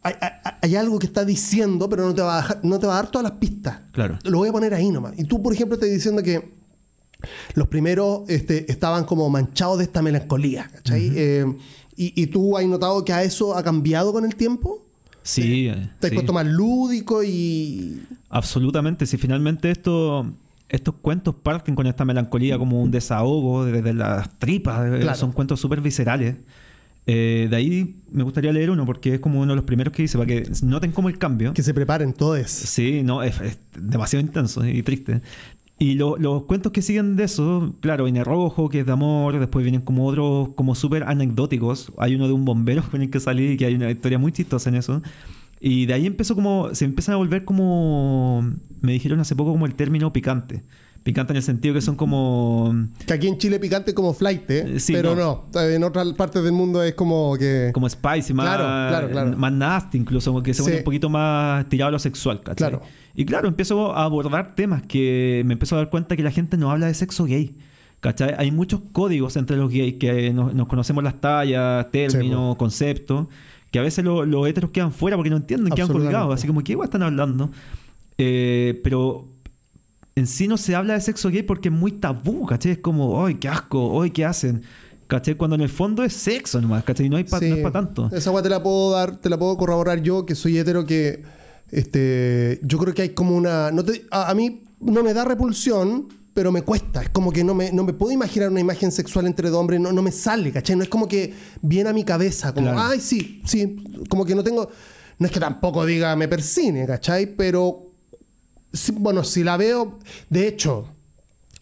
[0.03, 2.87] Hay, hay- hay algo que está diciendo, pero no te, va a dejar- no te
[2.87, 3.81] va a dar todas las pistas.
[3.93, 4.19] Claro.
[4.23, 5.15] Lo voy a poner ahí nomás.
[5.19, 6.55] Y tú, por ejemplo, estás diciendo que
[7.55, 11.11] los primeros este, estaban como manchados de esta melancolía, ¿cachai?
[11.17, 11.57] Eh,
[11.97, 14.86] y, y tú has notado que a eso ha cambiado con el tiempo?
[15.27, 16.33] Sí, Te has sí.
[16.33, 18.01] más lúdico y...
[18.31, 19.07] Absolutamente.
[19.07, 20.25] Si finalmente esto,
[20.69, 25.17] estos cuentos parten con esta melancolía como un desahogo desde las tripas, eh, Claro.
[25.19, 26.37] son cuentos súper viscerales.
[27.09, 30.03] Eh, de ahí me gustaría leer uno porque es como uno de los primeros que
[30.03, 31.55] hice para que noten como el cambio.
[31.55, 32.49] Que se preparen todos.
[32.51, 35.21] Sí, no, es, es demasiado intenso y triste.
[35.79, 39.39] Y lo- los cuentos que siguen de eso, claro, viene Rojo, que es de amor,
[39.39, 41.93] después vienen como otros, como súper anecdóticos.
[41.99, 44.71] Hay uno de un bombero con el que salí, que hay una historia muy chistosa
[44.71, 45.03] en eso.
[45.61, 49.67] Y de ahí empezó como, se empiezan a volver como, me dijeron hace poco como
[49.67, 50.65] el término picante.
[51.03, 52.75] Picante en el sentido que son como...
[53.07, 54.65] Que aquí en Chile picante es como flight, ¿eh?
[54.77, 55.45] Eh, sí, pero no.
[55.55, 55.61] no.
[55.61, 57.71] En otras partes del mundo es como que...
[57.73, 59.37] como spicy, más, Claro, claro, claro.
[59.37, 60.81] más nasty incluso, que se vuelve Sí.
[60.81, 62.71] un poquito más tirado a lo sexual, ¿cachai?
[62.71, 62.83] Claro.
[63.17, 66.57] Y claro, empiezo a abordar temas que me empiezo a dar cuenta que la gente
[66.57, 67.57] no habla de sexo gay.
[68.01, 68.35] ¿Cachai?
[68.39, 73.27] Hay muchos códigos entre los gays que nos, nos conocemos las tallas, términos, conceptos,
[73.71, 76.35] que a veces lo- los heteros quedan fuera porque no entienden, quedan colgados.
[76.35, 77.51] Así como, ¿qué igual están hablando?
[78.19, 79.29] Eh, pero
[80.15, 82.73] en sí no se habla de sexo gay porque es muy tabú, ¿cachai?
[82.73, 84.03] Es como, ¡ay, qué asco!
[84.03, 84.63] ¡ay, qué hacen!
[85.07, 85.35] ¿cachai?
[85.37, 87.09] Cuando en el fondo es sexo nomás, ¿cachai?
[87.09, 87.49] No, hay pa- Sí.
[87.49, 88.11] no es para tanto.
[88.13, 91.23] Esa agua te la puedo dar, te la puedo corroborar yo, que soy hetero, que
[91.71, 93.71] este, yo creo que hay como una.
[93.71, 97.03] No te- a, a mí no me da repulsión, pero me cuesta.
[97.03, 99.81] Es como que no me, no me puedo imaginar una imagen sexual entre dos hombres,
[99.81, 100.77] no, no me sale, ¿cachai?
[100.77, 102.81] No es como que viene a mi cabeza, como, Claro.
[102.91, 103.77] ay, sí, sí,
[104.09, 104.69] como que no tengo.
[105.19, 107.35] No es que tampoco diga me persine, ¿cachai?
[107.37, 107.87] Pero,
[108.73, 109.99] sí, bueno, si la veo,
[110.29, 110.89] de hecho,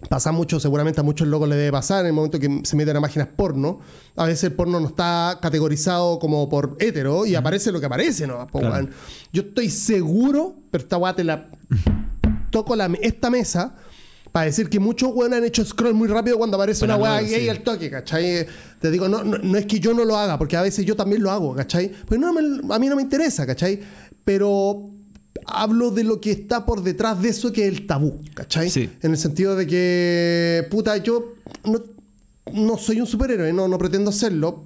[0.09, 2.97] pasa mucho, seguramente a muchos locos le debe pasar en el momento que se meten
[2.97, 3.81] a páginas porno.
[4.17, 8.27] A veces el porno no está categorizado como por hetero y aparece lo que aparece,
[8.27, 8.47] ¿no?
[8.47, 8.89] Po, Claro.
[9.33, 11.49] Yo estoy seguro, pero esta weá te la
[12.51, 13.75] toco la, esta mesa
[14.33, 17.21] para decir que muchos weones han hecho scroll muy rápido cuando aparece Para una weá
[17.21, 17.49] gay sí.
[17.49, 18.47] al toque, ¿cachai?
[18.81, 20.97] Te digo, no, no, no es que yo no lo haga, porque a veces yo
[20.97, 21.93] también lo hago, ¿cachai?
[22.07, 23.81] Pues no, me- a mí no me interesa, ¿cachai?
[24.25, 24.91] Pero
[25.47, 28.71] hablo de lo que está por detrás de eso, que es el tabú, ¿cachai?
[28.71, 28.91] Sí.
[29.03, 31.83] En el sentido de que, puta, yo no,
[32.53, 34.65] no soy un superhéroe, no, no pretendo serlo,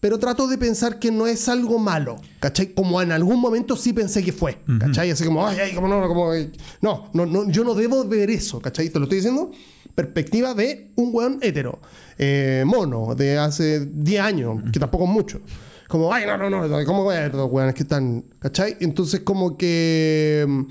[0.00, 2.74] pero trato de pensar que no es algo malo, ¿cachai?
[2.74, 5.10] Como en algún momento sí pensé que fue, ¿cachai?
[5.10, 6.30] Así como, ay, ay, como no, como,
[6.82, 8.90] no, no, no, yo no debo ver eso, ¿cachai?
[8.90, 9.50] Te lo estoy diciendo,
[9.94, 11.80] perspectiva de un weón hetero,
[12.18, 15.40] eh, mono, de hace 10 años, que tampoco es mucho.
[15.94, 18.76] Como, ay, no, no, no, ¿cómo voy a ver dos weones que están, ¿cachai?
[18.80, 20.62] Entonces, como que mm,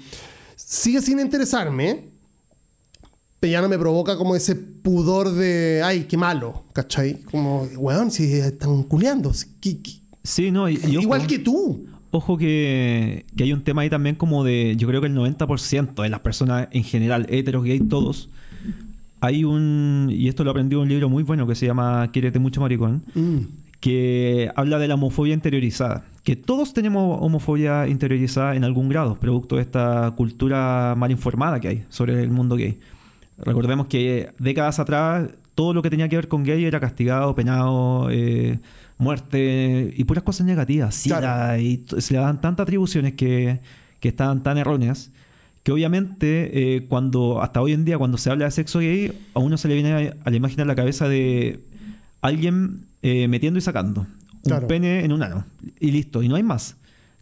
[0.57, 2.09] sigue sin interesarme,
[3.39, 7.21] pero ya no me provoca como ese pudor de, ay, qué malo, ¿cachai?
[7.21, 9.33] Como, weón, si están culeando.
[9.33, 11.85] si- ¿qué- qué- Sí, no, y, y ojo, Igual que tú.
[12.11, 16.01] Ojo que, que hay un tema ahí también como de, yo creo que el 90%
[16.03, 18.29] de las personas en general, heteros, gay, todos,
[19.21, 22.39] hay un, y esto lo aprendí en un libro muy bueno que se llama Quiérete
[22.39, 26.05] mucho maricón, Mm, que habla de la homofobia interiorizada.
[26.23, 31.67] Que todos tenemos homofobia interiorizada en algún grado, producto de esta cultura mal informada que
[31.67, 32.79] hay sobre el mundo gay.
[33.37, 38.07] Recordemos que décadas atrás todo lo que tenía que ver con gay era castigado, penado,
[38.09, 38.61] eh,
[38.97, 41.03] muerte y puras cosas negativas.
[41.03, 41.59] Claro.
[41.59, 43.59] y se le dan tantas atribuciones que,
[43.99, 45.11] que estaban tan erróneas
[45.61, 49.39] que obviamente eh, cuando hasta hoy en día cuando se habla de sexo gay a
[49.39, 51.61] uno se le viene a, a la imagen a la cabeza de
[52.21, 54.07] alguien eh, metiendo y sacando un
[54.43, 54.67] Claro.
[54.67, 55.45] pene en un ano
[55.79, 56.75] y listo y no hay más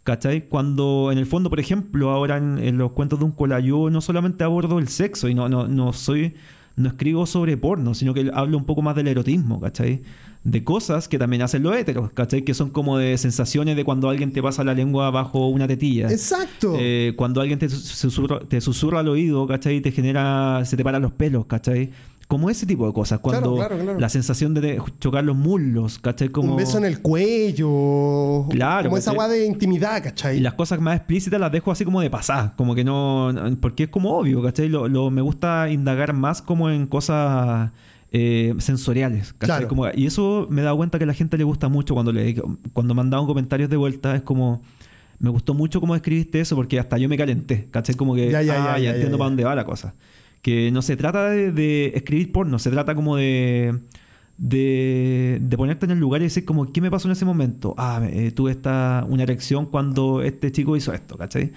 [0.03, 0.47] ¿Cachai?
[0.49, 3.91] Cuando en el fondo, por ejemplo, ahora en, en los cuentos de un cola, yo
[3.91, 6.33] no solamente abordo el sexo y no, no, no soy,
[6.75, 10.01] no escribo sobre porno, sino que hablo un poco más del erotismo, ¿cachai?
[10.43, 12.41] De cosas que también hacen los heteros, ¿cachai?
[12.43, 16.09] Que son como de sensaciones de cuando alguien te pasa la lengua bajo una tetilla.
[16.09, 16.73] Exacto.
[16.79, 19.75] Eh, cuando alguien te susurra, te susurra al oído, ¿cachai?
[19.75, 21.91] Y te genera, se te paran los pelos, ¿cachai?
[22.31, 23.19] Como ese tipo de cosas.
[23.19, 23.99] Cuando Claro, claro, claro.
[23.99, 26.29] la sensación de chocar los muslos, ¿cachai?
[26.29, 26.51] Como...
[26.51, 28.45] Un beso en el cuello.
[28.49, 30.37] Claro, Como esa weá de intimidad, ¿cachai?
[30.37, 33.83] Y las cosas más explícitas las dejo así como de pasar, como que no, porque
[33.83, 34.69] es como obvio, ¿cachai?
[34.69, 37.71] Lo, lo- me gusta indagar más como en cosas
[38.13, 39.67] eh, sensoriales, ¿cachai?
[39.67, 42.13] Como- y eso me he dado cuenta que a la gente le gusta mucho cuando
[42.13, 42.33] le
[42.71, 44.61] cuando me han dado comentarios de vuelta, es como,
[45.19, 47.95] me gustó mucho cómo escribiste eso porque hasta yo me calenté, ¿cachai?
[47.95, 49.93] Como que, Ya, ya, ah, ya, ya, entiendo ya, para dónde va la cosa.
[50.41, 53.79] Que no se trata de, escribir porno, se trata como de
[54.37, 57.75] de, de ponerte en el lugar y decir como, ¿qué me pasó en ese momento?
[57.77, 61.51] Ah, eh, tuve esta, una erección cuando este chico hizo esto, ¿cachai?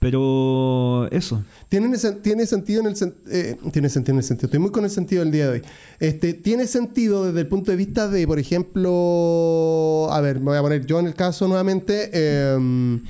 [0.00, 1.44] Pero eso.
[1.68, 4.46] Tiene, tiene sentido en el eh, tiene sentido en el sentido.
[4.46, 5.62] Estoy muy con el sentido del día de hoy.
[6.00, 10.56] Este, tiene sentido desde el punto de vista de, por ejemplo, a ver, me voy
[10.56, 12.10] a poner yo en el caso nuevamente.
[12.14, 13.02] Em,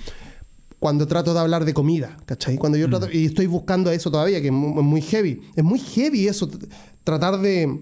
[0.81, 2.57] cuando trato de hablar de comida, ¿cachai?
[2.57, 3.11] Cuando yo trato, mm.
[3.13, 5.43] y estoy buscando eso todavía, que es muy heavy.
[5.55, 6.49] Es muy heavy eso,
[7.05, 7.81] tratar de,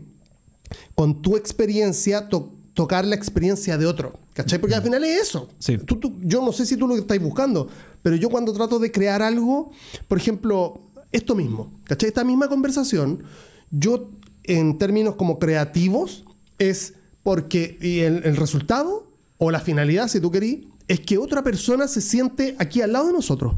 [0.94, 2.28] con tu experiencia,
[2.74, 4.58] tocar la experiencia de otro, ¿cachai?
[4.58, 5.48] Porque al final es eso.
[5.60, 5.78] Sí.
[6.22, 7.68] yo no sé si tú lo estáis buscando,
[8.02, 9.70] pero yo cuando trato de crear algo,
[10.08, 10.82] por ejemplo,
[11.12, 12.08] esto mismo, ¿cachai?
[12.08, 13.22] Esta misma conversación,
[13.70, 14.10] yo
[14.42, 16.24] en términos como creativos,
[16.58, 19.06] es porque y el, resultado
[19.36, 23.06] o la finalidad, si tú querís, es que otra persona se siente aquí al lado
[23.06, 23.54] de nosotros.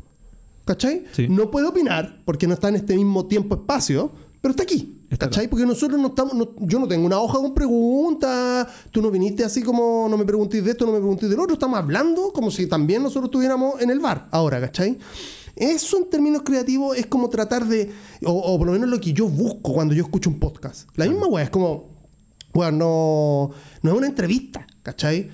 [0.64, 1.04] ¿Cachai?
[1.28, 5.00] No puede opinar porque no está en este mismo tiempo-espacio, pero está aquí.
[5.18, 5.48] ¿Cachai?
[5.48, 6.50] Porque nosotros no estamos.
[6.60, 8.68] yo no tengo una hoja con preguntas.
[8.92, 11.54] Tú no viniste así como no me preguntéis de esto, no me preguntéis del otro.
[11.54, 14.98] Estamos hablando como si también nosotros estuviéramos en el bar ahora, ¿cachai?
[15.56, 17.90] Eso en términos creativos es como tratar de.
[18.24, 20.88] O, por lo menos lo que yo busco cuando yo escucho un podcast.
[20.94, 21.90] La misma weá es como.
[22.52, 23.50] Bueno, no,
[23.82, 25.30] no es una entrevista, ¿cachai?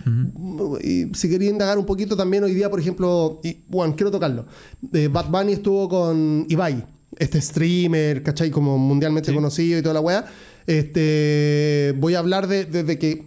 [0.83, 4.47] Y si quería indagar un poquito también hoy día, por ejemplo, y, bueno, quiero tocarlo.
[4.93, 6.85] Eh, Bad Bunny estuvo con Ibai
[7.19, 8.51] este streamer, ¿cachai?
[8.51, 10.27] Como mundialmente conocido y toda la weá.
[10.67, 13.25] Este, voy a hablar de, que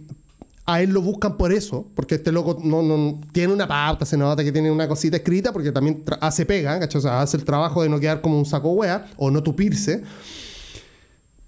[0.66, 4.16] a él lo buscan por eso, porque este loco no, no, tiene una pauta, se
[4.16, 7.00] nota que tiene una cosita escrita, porque también hace pega, ¿cachai?
[7.00, 10.04] O sea, hace el trabajo de no quedar como un saco wea o no tupirse.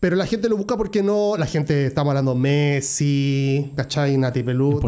[0.02, 1.36] Pero la gente lo busca porque no.
[1.36, 4.18] La gente, estamos hablando Messi, ¿cachai?
[4.18, 4.80] Nati Pelú.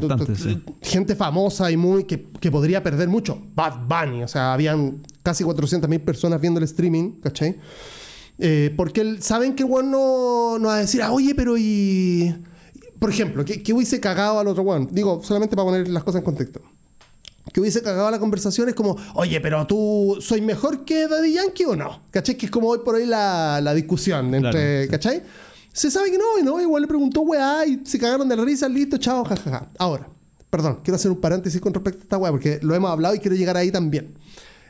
[0.82, 2.02] Gente famosa y muy.
[2.02, 3.40] Que, que, podría perder mucho.
[3.54, 4.24] Bad Bunny.
[4.24, 7.60] O sea, habían casi 400.000 personas viendo el streaming, ¿cachai?
[8.40, 12.34] Eh, porque saben que el weón no, no va a decir, ah, oye, pero y.
[12.98, 14.88] Por ejemplo, ¿qué, hubiese cagado al otro weón?
[14.90, 16.60] Digo, solamente para poner las cosas en contexto
[17.52, 21.64] que hubiese cagado la conversación es como, oye, pero tú soy mejor que Daddy Yankee
[21.66, 22.02] o no?
[22.10, 22.36] ¿Cachai?
[22.36, 25.22] Que es como hoy por hoy la, la discusión entre, ¿cachai?
[25.72, 28.44] Se sabe que no, y no, igual le preguntó, weá, y se cagaron de la
[28.44, 29.68] risa, listo, chao, jajaja.
[29.78, 30.06] Ahora,
[30.48, 33.18] perdón, quiero hacer un paréntesis con respecto a esta weá, porque lo hemos hablado y
[33.18, 34.14] quiero llegar ahí también.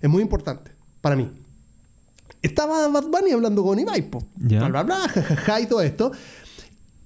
[0.00, 1.30] Es muy importante para mí.
[2.42, 4.22] Estaba Bad Bunny hablando con Ibai, po.
[4.34, 6.12] Bla, bla, bla, jajaja, y todo esto.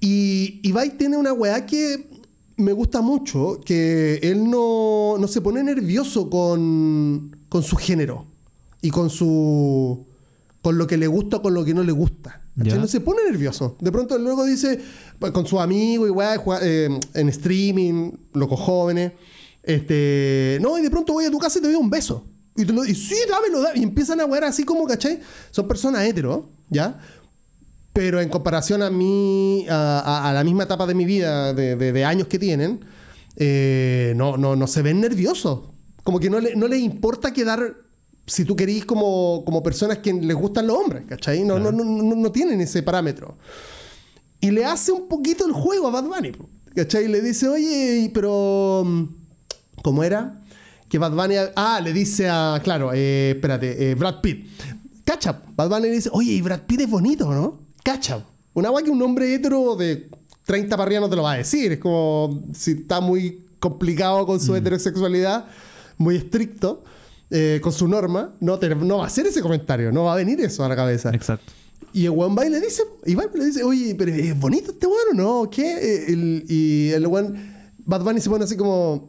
[0.01, 2.09] Y Ibai tiene una weá que
[2.59, 8.27] me gusta mucho que él no, no se pone nervioso con, con, su género
[8.83, 10.07] y con su
[10.61, 12.43] con lo que le gusta o con lo que no le gusta.
[12.57, 13.77] No se pone nervioso.
[13.81, 14.81] De pronto luego dice
[15.19, 19.13] pues, con su amigo igual eh, en streaming, locos jóvenes,
[19.63, 22.25] este, no, y de pronto voy a tu casa y te doy un beso.
[22.57, 23.81] Y, te lo, y sí, dámelo, dámelo.
[23.81, 25.21] Y empiezan a jugar así como, ¿cachai?
[25.53, 26.99] Son personas hetero, ¿ya?
[27.99, 32.39] Pero en comparación a mí, a, la misma etapa de mi vida, de, años que
[32.39, 32.85] tienen,
[33.35, 35.63] eh, no, no, no se ven nerviosos.
[36.05, 37.75] Como que no, le, no les importa quedar,
[38.25, 41.43] si tú querís, como, como personas que les gustan los hombres, ¿cachai?
[41.43, 43.37] No, no, no, no, tienen ese parámetro.
[44.41, 46.31] Y le hace un poquito el juego a Bad Bunny,
[46.77, 47.07] ¿cachai?
[47.07, 49.09] Y le dice, oye, pero...
[49.83, 50.41] ¿Cómo era?
[50.89, 51.35] Que Bad Bunny...
[51.57, 52.61] Ah, le dice a...
[52.63, 54.47] Claro, eh, espérate, eh, Brad Pitt.
[55.05, 57.67] Cacha, Bad Bunny le dice, oye, y Brad Pitt es bonito, ¿no?
[57.83, 58.25] Cacha.
[58.55, 60.09] Una agua que un hombre hetero de
[60.45, 61.73] 30 para arriba no te lo va a decir.
[61.73, 64.57] Es como si está muy complicado con su mm.
[64.57, 65.47] heterosexualidad,
[65.97, 66.85] muy estricto,
[67.31, 70.41] eh, con su norma, no, no va a hacer ese comentario, no va a venir
[70.41, 71.11] eso a la cabeza.
[71.11, 71.53] Exacto.
[71.93, 74.39] Y el weón va y le dice, y va y le dice, oye, pero es
[74.39, 75.51] bonito este weón, ¿no?
[75.51, 76.07] ¿Qué?
[76.07, 77.37] El, y el weón,
[77.85, 79.09] Bad Bunny se pone así como,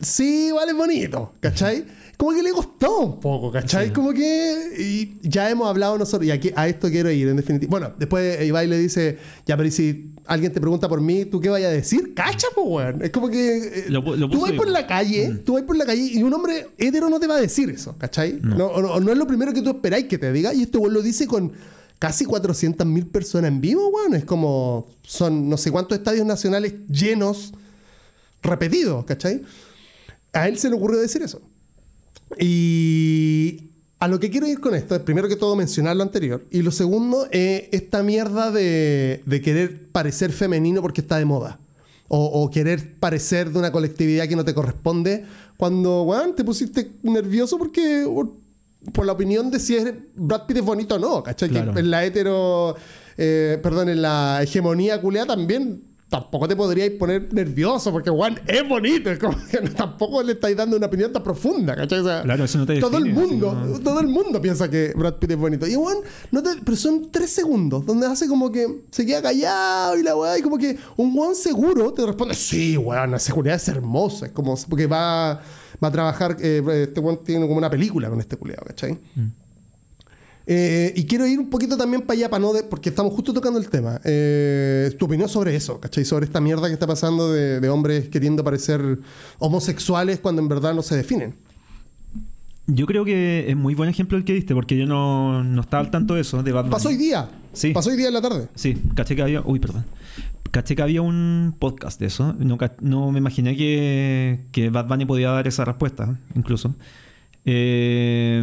[0.00, 1.84] sí, vale, es bonito, ¿cachai?
[2.20, 3.94] Como que le costó un poco, ¿cachai?
[3.94, 7.70] Como que y ya hemos hablado nosotros, y aquí a esto quiero ir, en definitiva.
[7.70, 11.48] Bueno, después Ibai le dice, ya, pero si alguien te pregunta por mí, ¿tú qué
[11.48, 12.12] vayas a decir?
[12.12, 13.02] Cacha, pues, weón.
[13.02, 13.86] Es como que eh,
[14.30, 15.38] tú vas por la calle, mm.
[15.44, 17.96] tú vas por la calle y un hombre hetero no te va a decir eso,
[17.96, 18.38] ¿cachai?
[18.42, 21.00] No, no, es lo primero que tú esperáis que te diga, y este weón lo
[21.00, 21.54] dice con
[21.98, 24.14] casi 400.000 personas en vivo, weón.
[24.14, 27.54] Es como, son no sé cuántos estadios nacionales llenos,
[28.42, 29.40] repetidos, ¿cachai?
[30.34, 31.40] A él se le ocurrió decir eso.
[32.38, 36.44] Y a lo que quiero ir con esto es, primero que todo, mencionar lo anterior.
[36.50, 41.58] Y lo segundo es esta mierda de, querer parecer femenino porque está de moda.
[42.12, 45.24] O, querer parecer de una colectividad que no te corresponde.
[45.56, 48.06] Cuando, weón, te pusiste nervioso porque...
[48.94, 51.50] Por la opinión de si es Brad Pitt es bonito o no, ¿cachai?
[51.50, 52.74] Que en la hetero...
[53.18, 58.68] Eh, perdón, en la hegemonía culea también tampoco te podríais poner nervioso porque Juan es
[58.68, 59.10] bonito.
[59.10, 62.00] Es como que tampoco le estáis dando una opinión tan profunda, ¿cachai?
[62.00, 65.14] O sea, Claro, eso no te todo el mundo, todo el mundo piensa que Brad
[65.14, 65.66] Pitt es bonito.
[65.66, 65.98] Y Juan,
[66.32, 70.16] no te- pero son tres segundos donde hace como que se queda callado y la
[70.16, 74.26] weá, y como que un Juan seguro te responde, sí, weón, la seguridad es hermosa.
[74.26, 75.34] Es como porque va,
[75.82, 78.98] va a trabajar, eh, este Juan tiene como una película con este culeado, ¿cachai?
[80.52, 83.32] Eh, y quiero ir un poquito también para allá, para no de- porque estamos justo
[83.32, 84.00] tocando el tema.
[84.04, 86.04] Eh, tu opinión sobre eso, ¿cachai?
[86.04, 88.98] Sobre esta mierda que está pasando de, de hombres queriendo parecer
[89.38, 91.36] homosexuales cuando en verdad no se definen.
[92.66, 95.84] Yo creo que es muy buen ejemplo el que diste, porque yo no, no estaba
[95.84, 96.72] al tanto de eso, de Batman.
[96.72, 97.28] Pasó hoy día.
[97.52, 97.72] Sí.
[97.72, 98.48] Pasó hoy día en la tarde.
[98.56, 99.42] Sí, caché que había.
[99.44, 99.84] Uy, perdón.
[100.50, 102.34] Caché que había un podcast de eso.
[102.40, 106.74] No, no me imaginé que, que Bad Bunny podía dar esa respuesta, incluso.
[107.44, 108.42] Eh,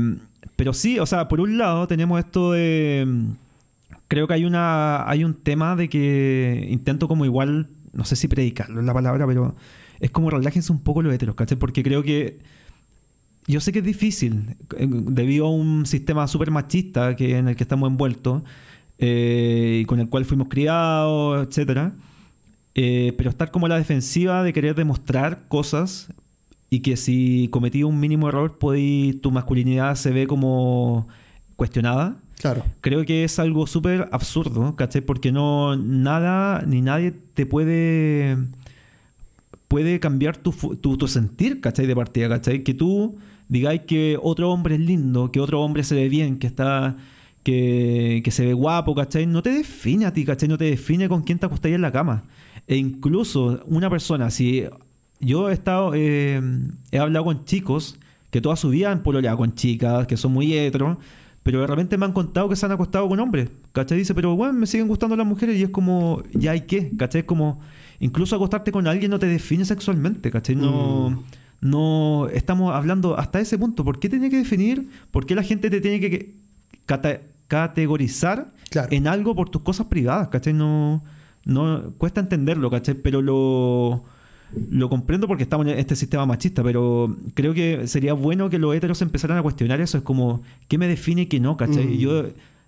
[0.58, 3.08] pero sí, o sea, por un lado tenemos esto de.
[4.08, 5.08] Creo que hay una.
[5.10, 7.70] hay un tema de que intento como igual.
[7.94, 9.56] No sé si predicarlo es la palabra, pero
[10.00, 11.58] es como relájense un poco los heteros, ¿cachai?
[11.58, 12.40] Porque creo que.
[13.46, 17.56] Yo sé que es difícil, eh, debido a un sistema súper machista que, en el
[17.56, 18.42] que estamos envueltos,
[18.98, 21.94] eh, y con el cual fuimos criados, etcétera.
[22.76, 26.10] Eh, pero estar como a la defensiva de querer demostrar cosas
[26.70, 31.08] y que si cometí un mínimo error, podí- tu masculinidad se ve como
[31.56, 32.18] cuestionada.
[32.42, 32.64] Claro.
[32.82, 35.02] Creo que es algo súper absurdo, ¿cachai?
[35.02, 38.38] Porque no nada ni nadie te puede
[39.68, 41.88] puede cambiar tu, tu, tu sentir, ¿cachai?
[41.88, 42.64] De partida, ¿cachai?
[42.64, 43.18] Que tú
[43.50, 46.96] digáis que otro hombre es lindo, que otro hombre se ve bien, que está
[47.44, 49.26] que, que se ve guapo, ¿cachai?
[49.26, 50.48] No te define a ti, ¿cachai?
[50.50, 52.24] No te define con quién te acostáis en la cama.
[52.68, 54.64] E incluso una persona, si
[55.20, 56.42] yo he estado, eh,
[56.92, 57.98] he hablado con chicos
[58.32, 60.98] que toda su vida han pololeado con chicas, que son muy hetero,
[61.44, 63.98] pero de repente me han contado que se han acostado con hombres, ¿cachai?
[63.98, 66.92] Dice, pero bueno, me siguen gustando las mujeres y es como, ¿ya hay qué?
[66.98, 67.22] ¿cachai?
[67.22, 67.60] Es como,
[68.00, 70.56] incluso acostarte con alguien no te define sexualmente, ¿cachai?
[70.56, 71.24] No, Mm.
[71.62, 73.84] no, estamos hablando hasta ese punto.
[73.86, 74.90] ¿Por qué tiene que definir?
[75.10, 76.36] ¿Por qué la gente te tiene que- que
[76.86, 78.90] cata- categorizar Claro.
[78.92, 80.52] en algo por tus cosas privadas, ¿cachai?
[80.54, 81.02] No,
[81.46, 82.96] no cuesta entenderlo, ¿cachai?
[82.96, 84.04] Pero lo,
[84.70, 88.76] lo comprendo porque estamos en este sistema machista, pero creo que sería bueno que los
[88.76, 89.98] heteros empezaran a cuestionar eso.
[89.98, 91.86] Es como, ¿qué me define y qué no, ¿cachai?
[91.86, 91.98] Mm.
[91.98, 92.24] Yo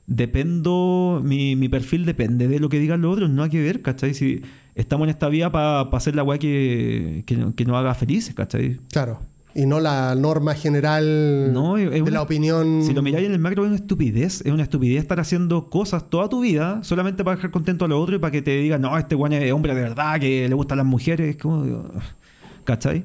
[0.08, 3.82] dependo, mi, mi perfil depende de lo que digan los otros, no hay que ver,
[3.82, 4.14] ¿cachai?
[4.14, 4.42] Si
[4.76, 8.80] estamos en esta vía para hacer la weá que, que, que nos haga felices, ¿cachai?
[8.92, 9.20] Claro.
[9.56, 12.84] Y no la norma general No, de una- la opinión.
[12.84, 16.10] Si lo miráis en el macro es una estupidez, es una estupidez estar haciendo cosas
[16.10, 18.82] toda tu vida solamente para dejar contento a los otros y para que te digan,
[18.82, 21.84] no, este weón es hombre de verdad, que le gustan las mujeres, como,
[22.64, 23.04] ¿cachai?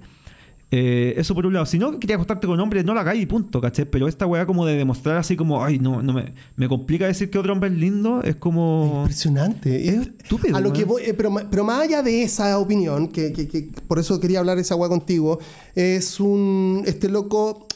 [0.76, 1.66] Eh, eso por un lado.
[1.66, 3.84] Si no querías acostarte con hombres, no la hagáis y punto, ¿cachai?
[3.84, 7.30] Pero esta weá como de demostrar así como, ay, no, no me, me complica decir
[7.30, 9.02] que otro hombre es lindo, es como...
[9.02, 9.88] Impresionante.
[9.88, 13.32] Es estúpido, A lo que voy, eh, pero, pero más allá de esa opinión, que,
[13.32, 15.38] que- que por eso quería hablar esa weá contigo,
[15.76, 16.82] es un.
[16.86, 17.68] Este loco.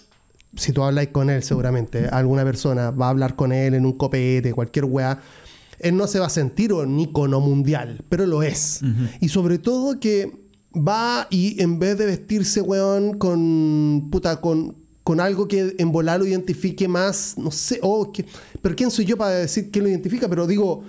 [0.57, 3.92] Si tú hablas con él, seguramente, alguna persona va a hablar con él en un
[3.92, 5.20] copete, cualquier weá.
[5.78, 8.80] Él no se va a sentir un ícono mundial, pero lo es.
[9.20, 14.08] Y sobre todo que va y en vez de vestirse, weón, con.
[14.10, 14.76] puta, con.
[15.04, 18.26] con algo que en volar lo identifique más, no sé, oh, que-
[18.60, 20.28] pero ¿quién soy yo para decir quién lo identifica?
[20.28, 20.84] Pero digo,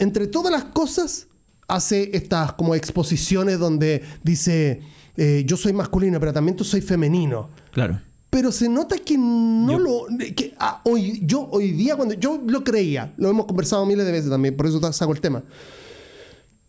[0.00, 1.28] entre todas las cosas,
[1.68, 4.80] hace estas como exposiciones donde dice,
[5.16, 7.48] eh, yo soy masculino, pero también tú soy femenino.
[7.72, 8.00] Claro.
[8.28, 10.06] Pero se nota que no Yo- lo.
[10.36, 14.12] Que, ah, hoy, yo hoy día, cuando yo lo creía, lo hemos conversado miles de
[14.12, 15.42] veces también, por eso saco el tema.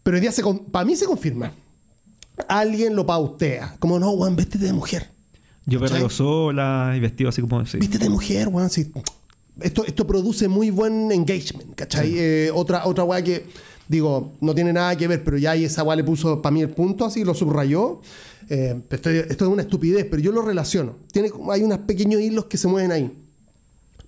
[0.03, 1.51] Pero hoy día, se, para mí se confirma.
[2.47, 3.75] Alguien lo pautea.
[3.79, 5.09] Como, no, Juan, véstete de mujer.
[5.65, 7.65] Yo perreo sola y vestido así como...
[7.65, 7.77] sí.
[7.77, 8.69] Vístete de mujer, weón.
[8.69, 8.91] sí.
[9.59, 12.13] Esto, esto produce muy buen engagement, ¿cachai?
[12.17, 13.45] Eh, otra, otra weá que,
[13.87, 16.61] digo, no tiene nada que ver, pero ya ahí esa weá le puso para mí
[16.61, 18.01] el punto así, lo subrayó.
[18.49, 20.95] Eh, esto, esto es una estupidez, pero yo lo relaciono.
[21.11, 23.20] Tiene, hay unos pequeños hilos que se mueven ahí.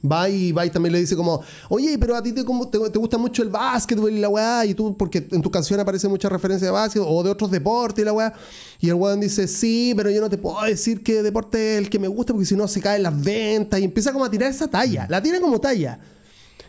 [0.05, 2.77] Va y, va y también le dice como, oye, pero a ti te, como, te,
[2.77, 6.27] gusta mucho el básquetbol y la weá, y tú, porque en tu canción aparece mucha
[6.27, 8.33] referencia de básquet o de otros deportes y la weá.
[8.79, 11.89] Y el weón dice, sí, pero yo no te puedo decir qué deporte es el
[11.89, 14.49] que me gusta porque si no se caen las ventas y empieza como a tirar
[14.49, 15.99] esa talla, la tiene como talla.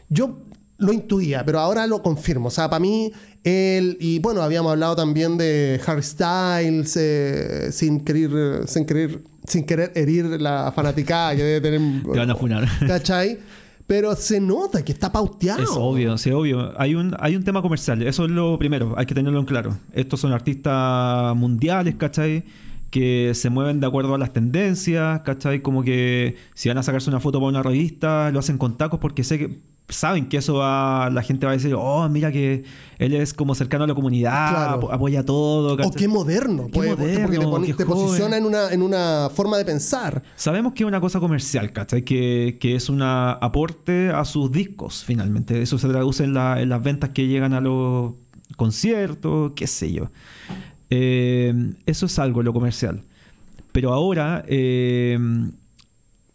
[0.08, 0.38] Yo
[0.78, 2.48] lo intuía, pero ahora lo confirmo.
[2.48, 3.12] O sea, para mí,
[3.42, 9.64] él, y bueno, habíamos hablado también de Harry Styles, eh, sin querer, sin querer, sin
[9.64, 12.02] querer herir la fanaticada que debe tener.
[12.12, 12.68] Te van a funar.
[12.86, 13.38] ¿Cachai?
[13.86, 15.62] Pero se nota que está pauteado.
[15.62, 16.72] Es obvio, sí, obvio.
[16.80, 19.76] Hay un, hay un tema comercial, eso es lo primero, hay que tenerlo en claro.
[19.92, 22.44] Estos son artistas mundiales, ¿cachai?
[22.90, 25.60] Que se mueven de acuerdo a las tendencias, ¿cachai?
[25.60, 29.00] Como que si van a sacarse una foto para una revista, lo hacen con tacos
[29.00, 32.64] porque sé que saben que eso va, la gente va a decir, oh, mira que
[32.98, 34.92] él es como cercano a la comunidad, Claro.
[34.92, 35.74] apoya todo.
[35.74, 35.92] O ¿cachai?
[35.94, 39.28] qué moderno, Qué pues, porque te, moderno, pone- qué te posiciona en una, en una
[39.34, 40.22] forma de pensar.
[40.36, 42.02] Sabemos que es una cosa comercial, ¿cachai?
[42.02, 45.60] Que, que es un aporte a sus discos, finalmente.
[45.60, 48.12] Eso se traduce en, la- en las ventas que llegan a los
[48.56, 50.10] conciertos, qué sé yo.
[50.90, 53.02] Eh, eso es algo, lo comercial.
[53.72, 55.18] Pero ahora eh,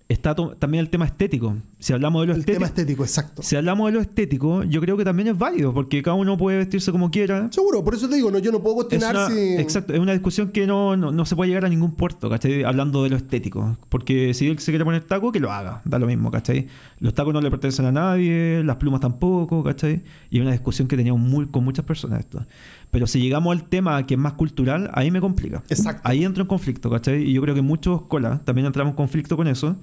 [0.10, 1.56] está también el tema estético.
[1.78, 3.44] Si hablamos de lo El estético, tema estético, exacto.
[3.44, 6.58] si hablamos de lo estético, yo creo que también es válido, porque cada uno puede
[6.58, 7.48] vestirse como quiera.
[7.52, 9.54] Seguro, por eso te digo, no, yo no puedo Es cuestionar una, si.
[9.58, 12.64] Exacto, es una discusión que no, no, no se puede llegar a ningún puerto, ¿cachai?
[12.64, 13.78] Hablando de lo estético.
[13.88, 16.68] Porque si él se quiere poner taco, que lo haga, da lo mismo, ¿cachai?
[17.00, 20.02] Los tacos no le pertenecen a nadie, las plumas tampoco, ¿cachai?
[20.32, 22.44] Y es una discusión que teníamos muy, con muchas personas esto.
[22.90, 25.62] Pero si llegamos al tema que es más cultural, ahí me complica.
[25.70, 26.02] Exacto.
[26.04, 27.22] Ahí entro en conflicto, ¿cachai?
[27.22, 29.76] Y yo creo que muchos colas también entramos en conflicto con eso.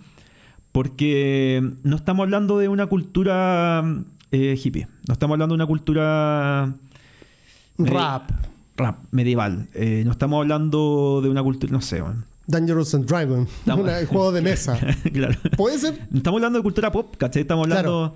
[0.76, 3.82] Porque no estamos hablando de una cultura
[4.30, 4.86] eh, hippie.
[5.08, 6.74] No estamos hablando de una cultura
[7.78, 8.30] Medi- Rap,
[8.76, 9.68] Rap medieval.
[9.72, 12.26] Eh, no estamos hablando de una cultura, no sé, man.
[12.46, 14.78] Dangerous and Dragon, Estamos- una- el juego de mesa.
[15.14, 15.38] claro.
[15.56, 15.98] ¿Puede ser?
[16.14, 17.40] Estamos hablando de cultura pop, ¿cachai?
[17.40, 18.14] Estamos hablando,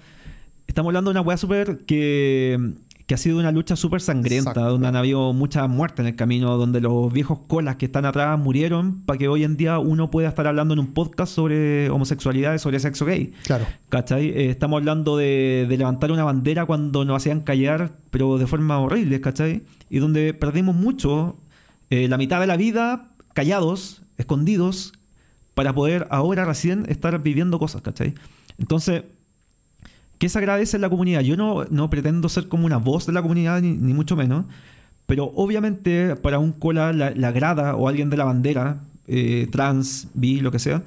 [0.67, 2.75] estamos hablando de una weá súper que,
[3.11, 4.71] que ha sido una lucha súper sangrienta, Exacto.
[4.71, 8.39] donde han habido mucha muerte en el camino, donde los viejos colas que están atrás
[8.39, 12.57] murieron para que hoy en día uno pueda estar hablando en un podcast sobre homosexualidad
[12.59, 13.33] sobre sexo gay.
[13.43, 13.67] Claro.
[13.89, 14.29] ¿Cachai?
[14.29, 18.79] Eh, estamos hablando de, de levantar una bandera cuando nos hacían callar, pero de forma
[18.79, 19.65] horrible, ¿cachai?
[19.89, 21.37] Y donde perdimos mucho,
[21.91, 24.93] eh, la mitad de la vida callados, escondidos,
[25.55, 28.15] para poder ahora recién estar viviendo cosas, ¿cachai?
[28.57, 29.03] Entonces,
[30.21, 31.23] ¿qué se agradece en la comunidad?
[31.23, 34.45] Yo no, no pretendo ser como una voz de la comunidad, ni, ni mucho menos,
[35.07, 40.09] pero obviamente para un cola la, la grada o alguien de la bandera, eh, trans,
[40.15, 40.85] bi, lo que sea,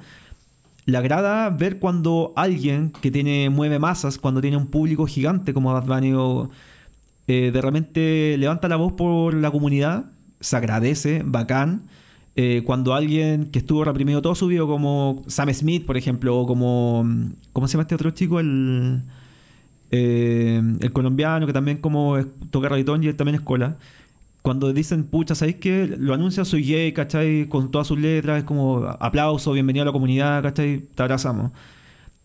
[0.86, 5.72] le agrada ver cuando alguien que tiene mueve masas, cuando tiene un público gigante como
[5.72, 6.50] Bad Bunny o,
[7.26, 10.06] eh, de repente levanta la voz por la comunidad,
[10.40, 11.82] se agradece, bacán.
[12.36, 16.46] Eh, cuando alguien que estuvo reprimido todo su vida, como Sam Smith, por ejemplo, o
[16.46, 17.06] como.
[17.52, 18.40] ¿Cómo se llama este otro chico?
[18.40, 19.02] El.
[19.96, 23.42] Eh, el colombiano que también como es- toca reggaetón y él también es.
[24.42, 25.96] Cuando dicen, pucha, ¿sabéis qué?
[25.98, 27.46] Lo anuncia, soy gay, ¿cachai?
[27.48, 30.80] Con todas sus letras, es como aplauso, bienvenido a la comunidad, ¿cachai?
[30.94, 31.50] Te abrazamos.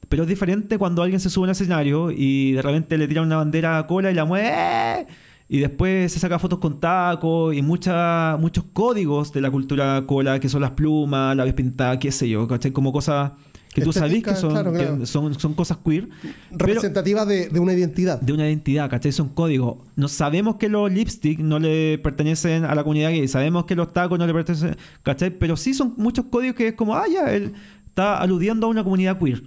[0.09, 3.25] Pero es diferente cuando alguien se sube a un escenario y de repente le tiran
[3.25, 5.07] una bandera a cola y la mueve.
[5.47, 10.39] Y después se saca fotos con tacos y mucha, muchos códigos de la cultura cola,
[10.39, 12.71] que son las plumas, la vez pintada, qué sé yo, ¿cachai?
[12.71, 13.31] Como cosas
[13.73, 14.99] que tú sabes que son, claro, claro.
[14.99, 16.09] que son, son cosas queer.
[16.21, 18.19] pero- Representativa de, de una identidad.
[18.19, 19.11] de una identidad, ¿cachai?
[19.11, 19.77] Son códigos.
[19.95, 23.93] No sabemos que los lipstick no le pertenecen a la comunidad gay, sabemos que los
[23.93, 25.29] tacos no le pertenecen, ¿cachai?
[25.31, 27.53] Pero sí son muchos códigos que es como, ah, ya, él
[27.85, 29.43] está aludiendo a una comunidad queer.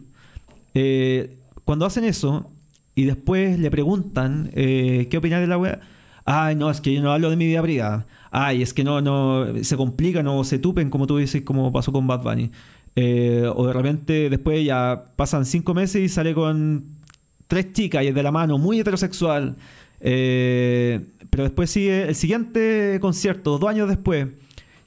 [0.74, 2.50] Eh, cuando hacen eso
[2.94, 5.80] y después le preguntan eh, qué opinar de la wea,
[6.24, 8.06] ay, no, es que yo no hablo de mi vida privada.
[8.30, 11.92] Ay, es que no, no, se complican o se tupen, como tú dices, como pasó
[11.92, 12.50] con Bad Bunny.
[12.94, 16.84] Eh, o de repente después ya pasan cinco meses y sale con
[17.46, 19.56] tres chicas y es de la mano, muy heterosexual.
[20.00, 24.28] Eh, pero después sigue el siguiente concierto, dos años después.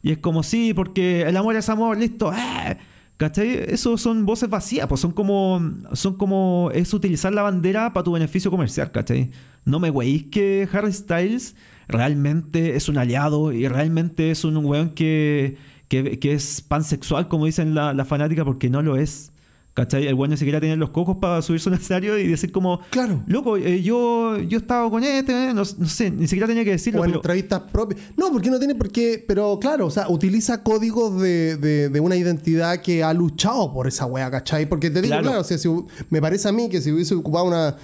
[0.03, 2.32] Y es como, sí, porque el amor es amor, listo.
[2.32, 2.78] ¡eh!
[3.18, 3.64] ¿Cachai?
[3.70, 5.62] Eso son voces vacías, pues son como,
[5.93, 9.32] son como, es utilizar la bandera para tu beneficio comercial, ¿cachai?
[9.64, 11.56] No me weís que Harry Styles
[11.88, 15.58] realmente es un aliado y realmente es un weón que,
[16.04, 19.32] que, que es pansexual, como dicen la, la fanática, porque no lo es.
[19.74, 20.08] ¿Cachai?
[20.08, 22.80] El weón ni siquiera tiene los cocos para subirse a un escenario y decir como,
[22.91, 23.22] Claro.
[23.28, 26.72] loco, eh, yo, yo estaba con este, eh, no, no sé, ni siquiera tenía que
[26.72, 27.20] decirlo, O en pero...
[27.20, 28.00] entrevistas propias.
[28.16, 29.22] No, porque no tiene por qué.
[29.28, 33.86] Pero claro, o sea, utiliza códigos de, de- de una identidad que ha luchado por
[33.86, 34.66] esa wea, ¿cachai?
[34.70, 35.24] Porque te digo, Claro.
[35.24, 35.68] claro, o sea, si
[36.10, 37.76] me parece a mí que si hubiese ocupado una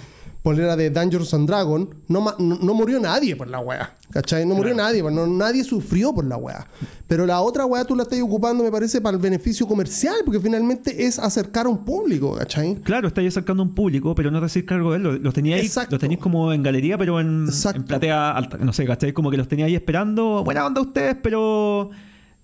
[0.42, 4.44] polera de Dangerous and Dragon, no, no, no murió nadie por la wea, ¿cachai?
[4.44, 6.66] No murió nadie, no- nadie sufrió por la wea.
[7.06, 10.40] Pero la otra wea tú la estás ocupando, me parece, para el beneficio comercial, porque
[10.40, 12.74] finalmente es acercar a un público, ¿cachai?
[12.82, 15.02] Claro, estáis acercando a un público, pero no te hacéis cargo de él.
[15.04, 18.58] Los, los teníais, los tenéis como en galería, pero en, en platea alta.
[18.58, 19.12] No sé, ¿cachai?
[19.12, 20.42] Como que los teníais esperando.
[20.44, 21.90] Buena onda ustedes, pero.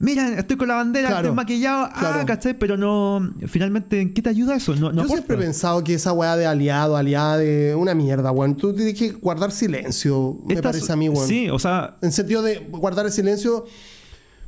[0.00, 1.22] Miren, estoy con la bandera, Claro.
[1.28, 1.88] estoy maquillado.
[1.98, 2.20] Claro.
[2.20, 2.54] Ah, ¿cachai?
[2.56, 3.32] Pero no.
[3.48, 4.74] Finalmente, ¿en qué te ayuda eso?
[4.76, 5.12] No, no Yo aporta.
[5.14, 8.56] siempre he pensado que esa weá de aliado, aliada, de una mierda, weón.
[8.56, 11.26] Tú tienes que guardar silencio, me parece a mí, weón.
[11.26, 13.64] Sí, o sea, En sentido de guardar el silencio,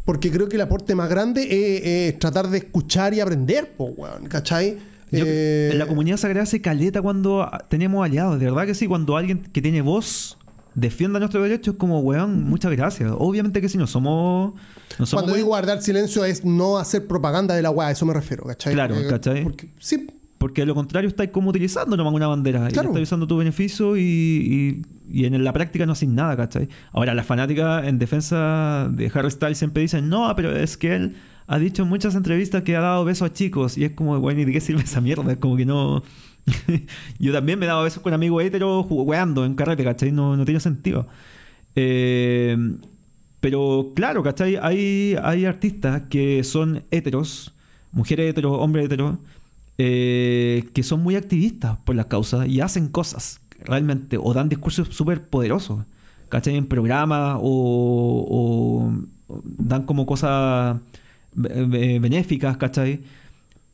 [0.04, 3.86] porque creo que el aporte más grande es, es tratar de escuchar y aprender, po,
[3.86, 4.26] weón.
[4.28, 4.78] ¿Cachai?
[5.10, 8.74] Yo- Eh, en la comunidad se agradece caleta cuando ah, tenemos aliados, de verdad que
[8.76, 10.38] sí, cuando alguien que tiene voz
[10.80, 13.12] defienda nuestros derechos, es como, weón, muchas gracias.
[13.18, 14.54] Obviamente que si no somos...
[14.98, 18.06] No somos Cuando digo guardar silencio es no hacer propaganda de la weá, a eso
[18.06, 18.72] me refiero, ¿cachai?
[18.74, 19.42] Claro, ¿cachai?
[19.44, 20.06] Porque, sí,
[20.38, 22.66] Porque de lo contrario estás como utilizando nomás una bandera.
[22.68, 22.88] Y Claro.
[22.88, 26.68] estás usando tu beneficio y, y- y en la práctica no haces nada, ¿cachai?
[26.92, 31.16] Ahora, las fanáticas en defensa de Harry Styles siempre dicen, no, pero es que él
[31.46, 33.76] ha dicho en muchas entrevistas que ha dado besos a chicos.
[33.76, 35.32] Y es como, bueno, ¿y de qué sirve esa mierda?
[35.32, 36.02] Es como que no...
[37.18, 40.12] Yo también me he dado besos con amigos héteros jugando en carrete, ¿cachai?
[40.12, 41.06] No, no tiene sentido.
[41.76, 42.56] Eh,
[43.40, 44.56] pero claro, ¿cachai?
[44.62, 47.54] Hay, hay artistas que son heteros,
[47.92, 49.16] mujeres heteros, hombres heteros,
[49.78, 54.88] eh, que son muy activistas por las causas y hacen cosas realmente, o dan discursos
[54.90, 55.84] súper poderosos,
[56.28, 56.56] ¿cachai?
[56.56, 58.92] En programas o, o-
[59.58, 60.78] dan como cosas
[61.34, 63.02] be- be- benéficas, ¿cachai?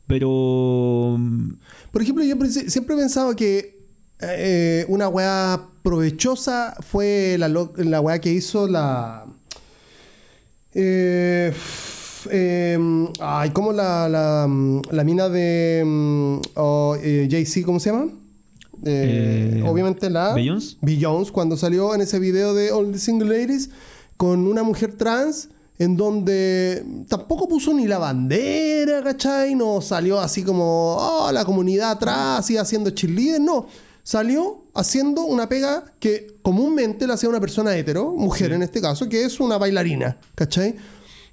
[0.07, 1.19] Pero...
[1.91, 2.35] Por ejemplo, yo
[2.67, 3.77] siempre he pensado que
[4.19, 9.25] eh, una weá provechosa fue la, la weá que hizo la.
[10.73, 11.53] Eh,
[12.29, 14.47] eh, ay, ¿cómo la, la,
[14.91, 18.11] la mina de mm, oh, eh, Jay-Z, ¿cómo se llama?
[18.83, 20.33] Eh, obviamente la.
[20.33, 20.77] Beyoncé.
[20.81, 23.69] Beyoncé, cuando salió en ese video de All the Single Ladies
[24.17, 25.49] con una mujer trans
[25.79, 29.55] en donde tampoco puso ni la bandera, ¿cachai?
[29.55, 33.67] No salió así como, oh, la comunidad atrás y haciendo cheerleader, no.
[34.03, 39.09] Salió haciendo una pega que comúnmente la hacía una persona hetero, mujer en este caso,
[39.09, 40.75] que es una bailarina, ¿cachai?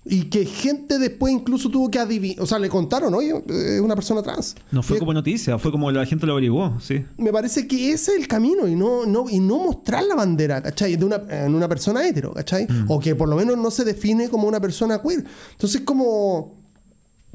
[0.07, 3.95] Y que gente después incluso tuvo que adivinar, o sea, le contaron, oye, es una
[3.95, 4.55] persona trans.
[4.71, 7.03] No fue como noticia, fue como la gente lo averiguó, sí.
[7.17, 10.63] me parece que ese es el camino y no, no, y no mostrar la bandera,
[10.63, 10.97] ¿cachai?
[10.97, 12.67] De una, en una persona hetero, ¿cachai?
[12.89, 15.25] O que por lo menos no se define como una persona queer.
[15.53, 16.63] Entonces, como.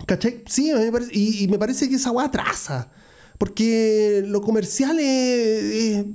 [0.05, 0.43] ¿cachai?
[0.45, 2.91] Sí, a mí me parece, y, y me parece que esa weá atrasa.
[3.39, 6.05] Porque lo comercial es, es-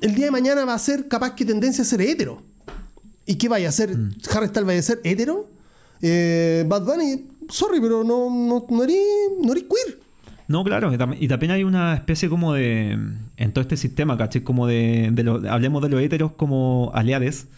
[0.00, 2.42] el día de mañana va a ser capaz que tendencia a ser hetero.
[3.26, 3.90] ¿Y qué vaya a ser?
[4.34, 5.50] ¿Harry Styles vaya a ser hetero?
[6.02, 8.96] Eh, Bad Bunny, sorry, pero no, no, no eres
[9.42, 9.98] no queer.
[10.46, 12.98] No, claro, y tam- y también hay una especie como de.
[13.36, 14.42] En todo este sistema, ¿cachai?
[14.42, 15.12] Como de.
[15.50, 17.48] hablemos de los héteros como aliades,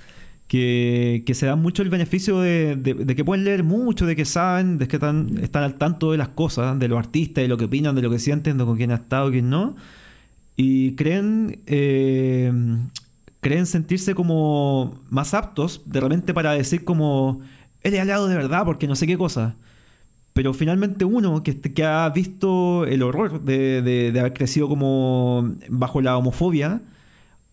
[0.49, 4.79] que, que se dan mucho el beneficio de, que pueden leer mucho, de que saben,
[4.79, 7.67] de que están, están al tanto de las cosas, de los artistas, de lo que
[7.67, 9.77] opinan, de lo que sienten, de con quién ha estado quién no.
[10.57, 11.61] Y creen.
[11.67, 12.53] eh,
[13.41, 17.41] creen sentirse como más aptos de repente para decir como.
[17.83, 19.55] Eres aliado de verdad, porque no sé qué cosa.
[20.33, 25.55] Pero finalmente uno que, que ha visto el horror de, de- de haber crecido como
[25.69, 26.81] bajo la homofobia,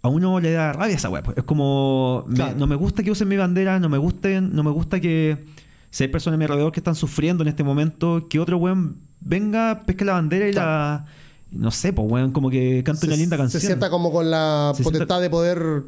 [0.04, 1.34] a uno le da rabia esa web.
[1.36, 4.72] Es como, me- no me gusta que usen mi bandera, no me, gusten, no me
[4.72, 5.44] gusta que
[5.90, 8.98] si hay personas a mi alrededor que están sufriendo en este momento, que otro weón
[9.22, 11.06] venga, pesque la bandera y la...
[11.50, 13.62] No sé, pues weón, como que cante una linda canción.
[13.62, 15.84] Se sienta como con la Se potestad sienta- de poder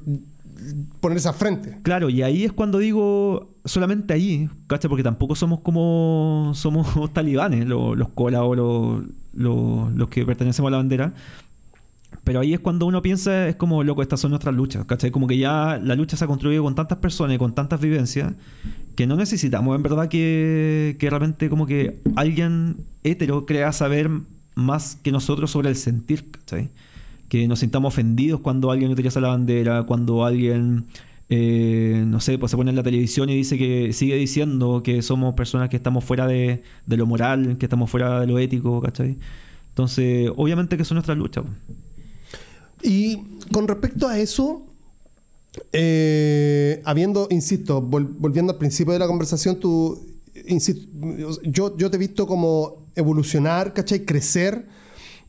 [1.00, 1.78] ponerse al frente.
[1.84, 4.90] Claro, y ahí es cuando digo, solamente ahí, ¿cachai?
[4.90, 9.04] Porque tampoco somos como, somos talibanes, los, los colas o los,
[9.34, 11.14] los, los que pertenecemos a la bandera.
[12.24, 15.12] Pero ahí es cuando uno piensa, es como, loco, estas son nuestras luchas, ¿cachai?
[15.12, 18.34] Como que ya la lucha se ha construido con tantas personas y con tantas vivencias
[18.96, 24.10] que no necesitamos, en verdad, que, que realmente como que alguien hetero crea saber
[24.56, 26.70] más que nosotros sobre el sentir, ¿cachai?
[27.30, 30.86] Que nos sintamos ofendidos cuando alguien utiliza la bandera, cuando alguien,
[31.30, 35.02] eh, no sé, pues se pone en la televisión y dice que sigue diciendo que
[35.04, 39.18] somos personas que estamos fuera de, lo moral, que estamos fuera de lo ético, ¿cachai?
[39.70, 41.46] Entonces, obviamente que son nuestras luchas.
[42.82, 43.18] Y
[43.54, 44.66] con respecto a eso,
[45.72, 50.00] eh, habiendo, insisto, vol- volviendo al principio de la conversación, tú,
[50.48, 50.88] insisto,
[51.44, 54.04] yo, yo te he visto como evolucionar, ¿cachai?
[54.06, 54.66] Crecer.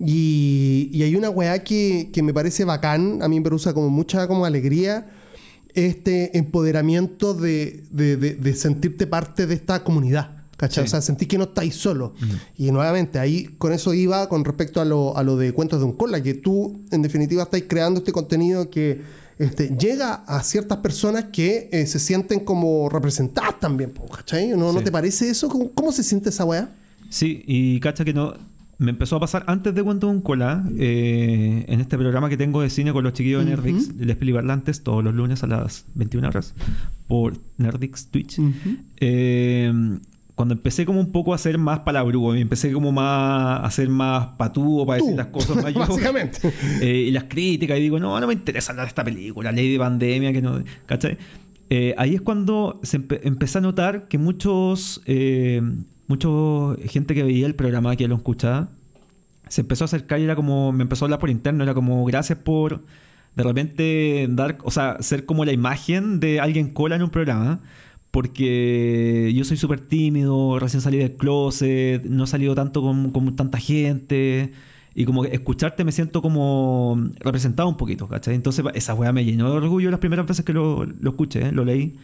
[0.04, 3.90] Y, y hay una weá que, que me parece bacán, a mí me produce como
[3.90, 5.10] mucha como alegría,
[5.74, 10.36] este empoderamiento de, de- de- de sentirte parte de esta comunidad.
[10.56, 10.84] ¿Cachai?
[10.84, 10.88] Sí.
[10.88, 12.12] O sea, sentir que no estáis solo.
[12.58, 15.86] Y nuevamente, ahí con eso iba con respecto a lo, a lo de cuentos de
[15.86, 19.00] un cola, que tú en definitiva estáis creando este contenido que
[19.38, 24.48] este, llega a ciertas personas que eh, se sienten como representadas también, ¿cachai?
[24.48, 25.48] ¿No, ¿No te parece eso?
[25.48, 26.68] ¿Cómo, cómo se siente esa weá?
[27.08, 28.34] Sí, y cacha que no.
[28.80, 32.62] Me empezó a pasar antes de Cuento un Cola, eh, en este programa que tengo
[32.62, 33.50] de cine con los chiquillos de.
[33.50, 36.54] Nerdix, Les Pelibarlantes, todos los lunes a las 21 horas,
[37.06, 38.38] por Nerdix Twitch.
[38.98, 39.70] Eh,
[40.34, 43.90] cuando empecé como un poco a ser más palabrugo, y empecé como más a ser
[43.90, 45.74] más patúo para Tú, decir las cosas más.
[45.88, 46.38] Básicamente.
[46.80, 49.78] Eh, y las críticas, y digo, no, no me interesa de esta película, ley de
[49.78, 50.58] pandemia, que no.
[50.86, 51.18] ¿Cachai?
[51.68, 55.60] Eh, ahí es cuando se empe- empecé a notar que muchos, eh,
[56.10, 58.68] mucho gente que veía el programa, que lo escuchaba,
[59.48, 62.04] se empezó a acercar y era como, me empezó a hablar por interno, era como,
[62.04, 62.82] gracias por
[63.36, 67.60] de repente dar, o sea, ser como la imagen de alguien cola en un programa.
[68.10, 73.36] Porque yo soy súper tímido, recién salí del closet, no he salido tanto con, con
[73.36, 74.52] tanta gente.
[74.96, 78.34] Y como escucharte me siento como representado un poquito, ¿cachai?
[78.34, 81.64] Entonces esa weá me llenó de orgullo las primeras veces que lo, lo escuché, lo
[81.64, 81.96] leí.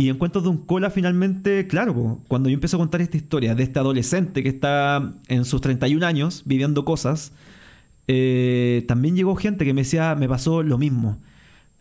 [0.00, 3.54] Y en Cuentos de un Cola, finalmente, claro, cuando yo empiezo a contar esta historia
[3.54, 7.32] de este adolescente que está en sus 31 años viviendo cosas,
[8.08, 11.18] eh, también llegó gente que me decía, me pasó lo mismo.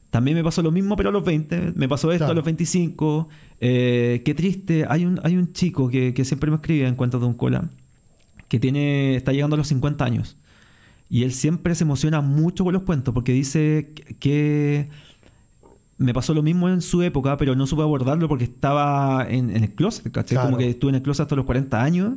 [0.09, 1.71] También me pasó lo mismo, pero a los 20.
[1.77, 2.33] Me pasó esto Claro.
[2.33, 3.29] a los 25.
[3.61, 4.85] Eh, qué triste.
[4.89, 7.69] Hay un, hay un chico que, que siempre me escribe en Cuentos de un Cola
[8.49, 10.35] que tiene, está llegando a los 50 años.
[11.09, 14.89] Y él siempre se emociona mucho con los cuentos porque dice que, que
[15.99, 19.63] me pasó lo mismo en su época, pero no supe abordarlo porque estaba en, en
[19.63, 20.37] el closet, ¿cachai?
[20.37, 20.47] Claro.
[20.47, 22.13] Como que estuve en el closet hasta los 40 años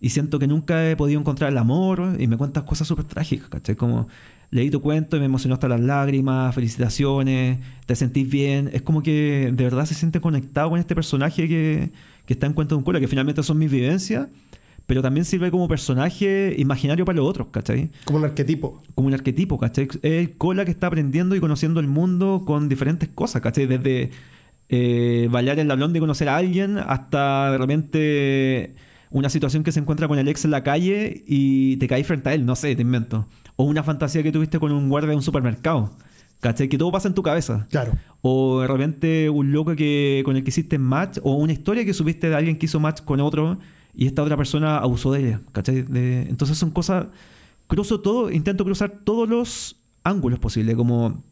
[0.00, 3.48] y siento que nunca he podido encontrar el amor y me cuentas cosas súper trágicas,
[3.48, 3.76] ¿cachai?
[3.76, 4.08] Como
[4.50, 8.70] leí tu cuento y me emocionó hasta las lágrimas, felicitaciones, te sentís bien.
[8.72, 11.92] Es como que de verdad se siente conectado con este personaje que,
[12.24, 14.28] que está en Cuento de un Cola, que finalmente son mis vivencias,
[14.88, 17.90] pero también sirve como personaje imaginario para los otros, ¿cachai?
[18.06, 18.82] Como un arquetipo.
[18.94, 19.86] como un arquetipo, ¿cachai?
[20.00, 23.66] Es el cola que está aprendiendo y conociendo el mundo con diferentes cosas, ¿cachai?
[23.66, 24.08] Desde
[24.70, 28.74] eh, bailar en la blonda y conocer a alguien hasta de repente
[29.10, 32.30] una situación que se encuentra con el ex en la calle y te caes frente
[32.30, 33.28] a él, no sé, te invento.
[33.56, 35.90] O una fantasía que tuviste con un guardia de un supermercado,
[36.40, 36.70] ¿cachai?
[36.70, 37.66] Que todo pasa en tu cabeza.
[37.68, 37.92] Claro.
[38.22, 41.92] O de repente un loco que, con el que hiciste match, o una historia que
[41.92, 43.58] supiste de alguien que hizo match con otro
[43.98, 45.82] y esta otra persona abusó de ella, ¿cachai?
[45.82, 47.08] De- entonces son cosas,
[47.66, 51.22] cruzo todo, intento cruzar todos los ángulos posibles, como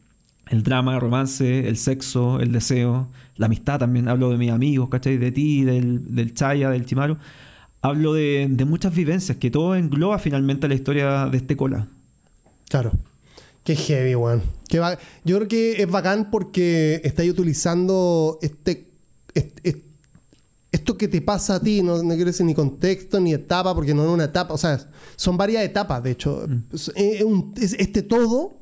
[0.48, 4.88] el drama, el romance, el sexo, el deseo, la amistad también, hablo de mis amigos,
[4.90, 5.16] ¿cachai?
[5.16, 7.16] De ti, del, del Chaya, del Chimaru.
[7.82, 11.86] Hablo de, de muchas vivencias, que todo engloba finalmente la historia de este cola.
[12.68, 12.90] Claro.
[13.62, 14.42] Qué heavy, weón.
[15.24, 18.88] Yo creo que es bacán porque estáis utilizando este,
[19.34, 19.85] est- est-
[20.76, 23.94] esto que te pasa a ti, no, no quiero decir ni contexto ni etapa, porque
[23.94, 24.78] no es una etapa, o sea,
[25.16, 26.46] son varias etapas, de hecho.
[26.72, 28.58] Es, es un- es este todo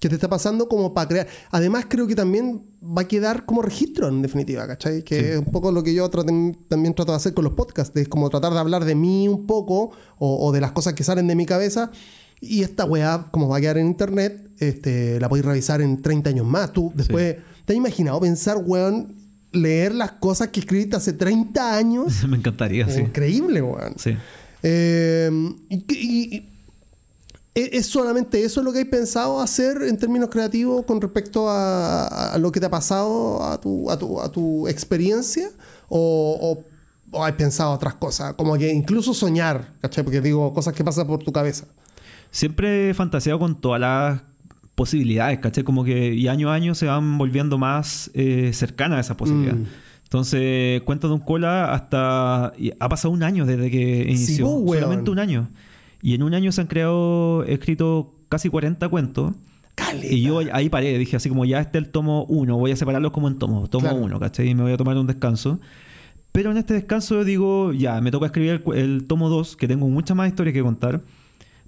[0.00, 1.26] que te está pasando como para crear.
[1.50, 5.02] Además, creo que también va a quedar como registro, en definitiva, ¿cachai?
[5.02, 5.24] Que Sí.
[5.30, 8.28] es un poco lo que yo también trato de hacer con los podcasts, de como
[8.28, 11.34] tratar de hablar de mí un poco o, o de las cosas que salen de
[11.34, 11.90] mi cabeza.
[12.40, 16.28] Y esta weá, como va a quedar en internet, este, la podéis revisar en 30
[16.30, 16.72] años más.
[16.74, 19.14] Tú después, ¿te has imaginado pensar, weón,
[19.54, 22.24] leer las cosas que escribiste hace 30 años?
[22.28, 23.00] Me encantaría, sí.
[23.00, 23.94] Increíble, weón.
[23.96, 24.16] Sí.
[24.62, 25.30] Eh,
[25.68, 26.50] y, y- y-
[27.54, 32.38] ¿es solamente eso lo que hay pensado hacer en términos creativos con respecto a, a
[32.38, 35.48] lo que te ha pasado a tu, a tu, a tu experiencia?
[35.88, 36.64] ¿O,
[37.12, 38.34] o, o hay pensado otras cosas?
[38.34, 40.02] Como que incluso soñar, ¿cachai?
[40.02, 41.66] Porque digo, cosas que pasan por tu cabeza.
[42.32, 44.22] Siempre he fantaseado con todas las
[44.74, 45.64] posibilidades, ¿cachai?
[45.64, 49.54] Como que y año a año se van volviendo más eh, cercanas a esa posibilidad.
[49.54, 49.66] Mm.
[50.04, 52.52] Entonces, cuento de un cola hasta...
[52.78, 54.46] ha pasado un año desde que inició.
[54.46, 54.82] po, weón.
[54.82, 55.48] solamente un año.
[56.02, 59.32] Y en un año se han creado, he escrito casi 40 cuentos.
[59.74, 60.06] Caleta.
[60.06, 63.10] Y yo ahí paré, dije así como ya está el tomo 1, voy a separarlos
[63.10, 64.04] como en tomos, tomo Claro.
[64.04, 64.50] 1, ¿cachai?
[64.50, 65.58] Y me voy a tomar un descanso.
[66.30, 69.88] Pero en este descanso digo, ya, me toca escribir el, el tomo 2, que tengo
[69.88, 71.00] mucha más historia que contar.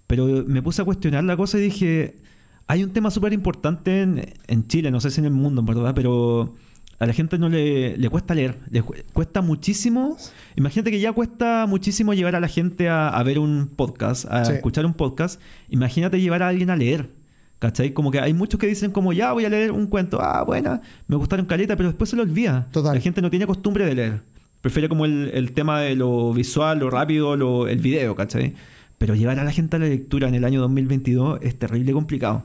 [0.06, 2.20] Pero me puse a cuestionar la cosa y dije,
[2.68, 5.66] hay un tema súper importante en, en Chile, no sé si en el mundo, en
[5.66, 6.54] verdad, pero
[6.98, 10.16] a la gente no le, le cuesta leer, le cu- cuesta muchísimo.
[10.56, 14.44] Imagínate que ya cuesta muchísimo llevar a la gente a, a ver un podcast, a
[14.44, 14.52] Sí.
[14.54, 15.40] escuchar un podcast.
[15.68, 17.10] Imagínate llevar a alguien a leer.
[17.58, 17.94] ¿Cachai?
[17.94, 20.82] Como que hay muchos que dicen como, ya voy a leer un cuento, ah, buena,
[21.08, 22.68] me gustaron caleta, pero después se lo olvida.
[22.70, 22.94] Total.
[22.94, 24.22] La gente no tiene costumbre de leer.
[24.60, 28.52] Prefiere como el, el tema de lo visual, lo rápido, lo, el video, ¿cachai?
[28.98, 32.44] Pero llevar a la gente a la lectura en el año 2022 es terrible complicado.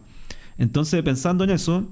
[0.57, 1.87] Entonces, pensando en eso,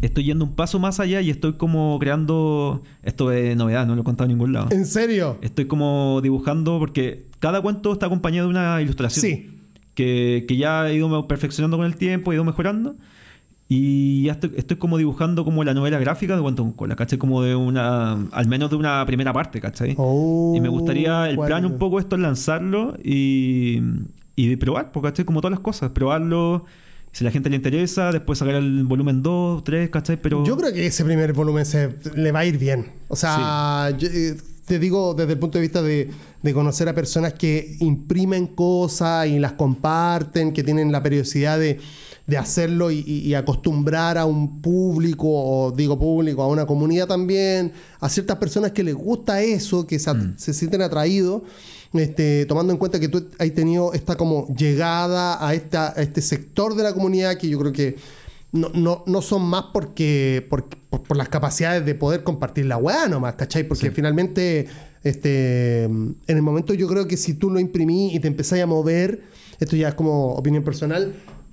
[0.00, 2.82] estoy yendo un paso más allá y estoy como creando...
[3.02, 4.68] Esto es novedad, no lo he contado en ningún lado.
[4.70, 5.38] ¿En serio?
[5.42, 9.20] Estoy como dibujando porque cada cuento está acompañado de una ilustración.
[9.22, 9.50] Sí.
[9.94, 12.96] Que, que ya he ido perfeccionando con el tiempo, he ido mejorando.
[13.68, 17.18] Y ya estoy, estoy como dibujando como la novela gráfica de Cuento con Cola, ¿cachai?
[17.18, 18.12] Como de una...
[18.32, 19.94] Al menos de una primera parte, ¿cachai?
[19.96, 21.30] Oh, y me gustaría...
[21.30, 21.48] El ¿cuál?
[21.48, 23.80] plan un poco esto es lanzarlo y...
[24.36, 25.24] Y probar, porque ¿cachai?
[25.24, 25.90] Como todas las cosas.
[25.90, 26.64] Probarlo...
[27.14, 30.20] Si a la gente le interesa, después sacar el volumen 2, 3, ¿cachai?
[30.20, 30.44] Pero...
[30.44, 32.90] Yo creo que ese primer volumen se, le va a ir bien.
[33.08, 34.36] O sea, yo, eh,
[34.66, 36.10] te digo desde el punto de vista de,
[36.42, 41.78] de conocer a personas que imprimen cosas y las comparten, que tienen la periodicidad de,
[42.26, 47.06] de hacerlo y, y- y acostumbrar a un público, o digo público, a una comunidad
[47.06, 51.42] también, a ciertas personas que les gusta eso, que se, at- se sienten atraídos.
[51.94, 56.20] Este, tomando en cuenta que tú has tenido esta como llegada a, esta, a este
[56.20, 57.96] sector de la comunidad que yo creo que
[58.52, 62.76] no, no, no son más porque, por, por, por las capacidades de poder compartir la
[62.76, 63.64] weá nomás, ¿cachai?
[63.66, 63.92] Porque Sí.
[63.94, 64.66] finalmente
[65.04, 68.66] Este, en el momento yo creo que si tú lo imprimís y te empezás a
[68.66, 69.22] mover,
[69.60, 71.14] esto ya es como opinión personal,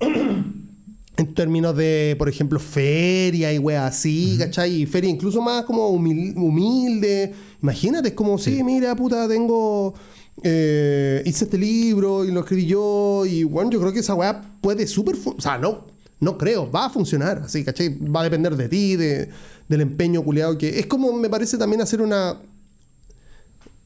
[1.18, 4.82] en términos de, por ejemplo, feria y weas así, ¿cachai?
[4.82, 7.32] Y feria incluso más como humil- humilde.
[7.62, 9.94] Imagínate, es como, sí, mira, puta, tengo...
[10.42, 14.42] eh, hice este libro y lo escribí yo y bueno, yo creo que esa weá
[14.60, 15.16] puede súper...
[15.24, 15.86] O sea, no,
[16.20, 17.98] no creo, va a funcionar, así, ¿cachai?
[17.98, 19.28] Va a depender de ti, de,
[19.68, 20.78] del empeño culiado que...
[20.78, 22.40] Es como, me parece también hacer una...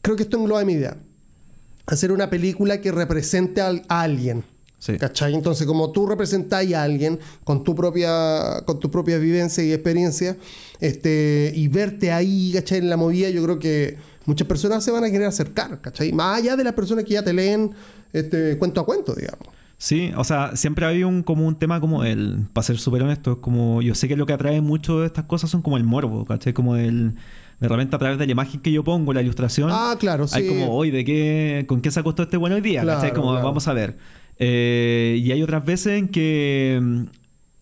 [0.03, 0.97] Creo que esto engloba mi idea.
[1.87, 4.45] Hacer una película que represente al- a alguien.
[4.79, 4.99] Sí.
[4.99, 5.35] ¿Cachai?
[5.35, 10.37] Entonces, como tú representáis a alguien con tu propia, con tu propia vivencia y experiencia,
[10.81, 12.79] este, y verte ahí, ¿cachai?
[12.79, 13.97] En la movida, yo creo que
[14.27, 16.13] muchas personas se van a querer acercar, ¿cachai?
[16.13, 17.73] Más allá de las personas que ya te leen
[18.13, 19.49] este, cuento a cuento, digamos.
[19.79, 23.03] Sí, o sea, siempre ha habido un, como un tema como el, para ser súper
[23.03, 25.77] honesto, es como, yo sé que lo que atrae mucho de estas cosas son como
[25.77, 26.55] el morbo, ¿cachai?
[26.55, 27.15] Como el,
[27.61, 30.45] de repente a través de la imagen que yo pongo, la ilustración, Ah, claro, hay
[30.45, 30.49] sí.
[30.49, 32.83] como, hoy, ¿de qué, con qué se acostó este bueno hoy día?
[32.83, 33.15] Claro, ¿cachai?
[33.15, 33.45] Como, claro.
[33.47, 33.97] vamos a ver.
[34.39, 37.03] Eh, y hay otras veces en que mm,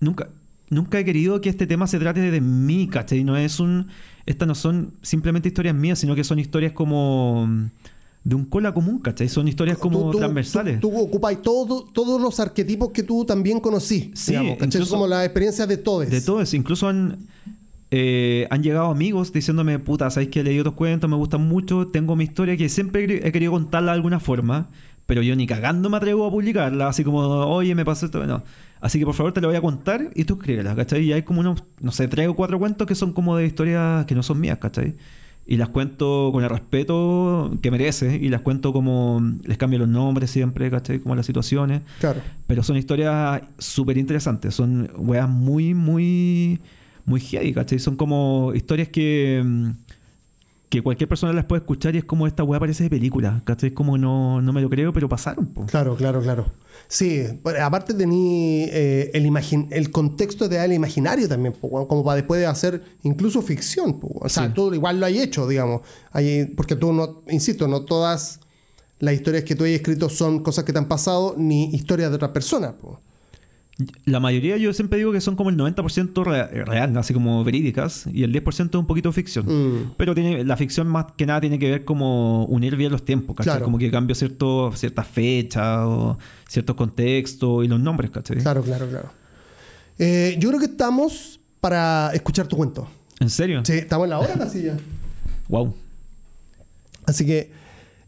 [0.00, 0.28] nunca,
[0.70, 3.22] nunca he querido que este tema se trate de mí, ¿cachai?
[3.24, 3.88] No es un,
[4.26, 7.66] estas no son simplemente historias mías, sino que son historias como mm,
[8.24, 9.28] de un cola común, ¿cachai?
[9.28, 10.80] Son historias como Tú- tú- transversales.
[10.80, 14.10] Tú, tú ocupáis todo, todos los arquetipos que tú también conocí.
[14.14, 14.68] Sí, digamos, ¿cachai?
[14.80, 16.08] incluso- como las experiencias de todos.
[16.10, 16.56] De todo eso.
[16.56, 17.18] Incluso han,
[17.92, 21.86] eh, han llegado amigos diciéndome, puta, sabéis que he leído otros cuentos, me gustan mucho,
[21.88, 24.70] tengo mi historia que siempre he querido contarla de alguna forma,
[25.06, 28.26] pero yo ni cagando me atrevo a publicarla, así como, oye, me pasó esto.
[28.26, 28.42] No.
[28.80, 31.02] Así que por favor te la voy a contar y tú escríbela, ¿cachai?
[31.04, 34.04] Y hay como unos, no sé, tres o cuatro cuentos que son como de historias
[34.04, 34.94] que no son mías, ¿cachai?
[35.46, 39.88] Y las cuento con el respeto que merece y las cuento como, les cambio los
[39.88, 41.00] nombres siempre, ¿cachai?
[41.00, 41.82] Como las situaciones.
[42.00, 42.20] Claro.
[42.46, 44.54] Pero son historias súper interesantes.
[44.54, 46.60] Son weas muy, muy,
[47.04, 47.78] muy heavy, ¿cachai?
[47.78, 49.70] Son como historias que, mm,
[50.78, 53.70] que cualquier persona las puede escuchar y es como esta wea parece de película, ¿cachai?
[53.70, 55.66] Es como no, no me lo creo, pero pasaron, po.
[55.66, 56.46] Claro, claro, claro.
[56.88, 62.04] Sí, bueno, aparte tení eh, el, imagin- el contexto de el imaginario también, po, como
[62.04, 64.00] para después de hacer incluso ficción.
[64.00, 64.52] po, O sea, Sí.
[64.54, 65.82] tú igual lo hay hecho, digamos.
[66.12, 68.40] Hay- porque tú no, insisto, no todas
[69.00, 72.16] las historias que tú hayas escrito son cosas que te han pasado ni historias de
[72.16, 72.74] otras personas.
[74.04, 78.06] La mayoría yo siempre digo que son como el 90% rea- real, así como verídicas,
[78.12, 79.46] y el 10% es un poquito ficción.
[79.46, 79.94] Mm.
[79.96, 83.34] Pero tiene, la ficción más que nada tiene que ver como unir bien los tiempos,
[83.34, 83.54] ¿cachai?
[83.54, 83.64] Claro.
[83.64, 86.16] Como que cambio cierto, ciertas fechas o
[86.48, 88.36] ciertos contextos y los nombres, ¿cachai?
[88.38, 89.10] Claro, claro, claro.
[89.98, 92.88] Eh, yo creo que estamos para escuchar tu cuento.
[93.18, 93.62] ¿En serio?
[93.64, 94.76] Sí, estamos en la hora casi ya.
[95.48, 95.74] Wow.
[97.06, 97.50] Así que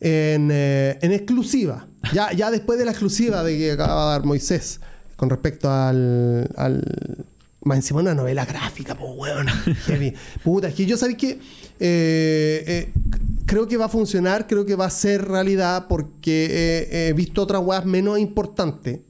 [0.01, 4.25] en, eh, en exclusiva, ya, ya después de la exclusiva de que acaba de dar
[4.25, 4.81] Moisés
[5.17, 7.27] con respecto al, al
[7.67, 9.47] más encima una novela gráfica, pues weón.
[9.87, 10.15] heavy.
[10.43, 12.93] Puta, es que yo sabía que eh, eh,
[13.45, 17.43] creo que va a funcionar, creo que va a ser realidad porque eh, he visto
[17.43, 19.01] otras weas menos importantes,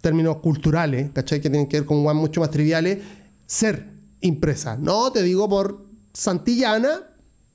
[0.00, 1.40] términos culturales, ¿cachai?
[1.40, 2.98] Que tienen que ver con weas mucho más triviales,
[3.46, 3.86] ser
[4.20, 4.78] impresas.
[4.78, 7.08] No te digo por Santillana,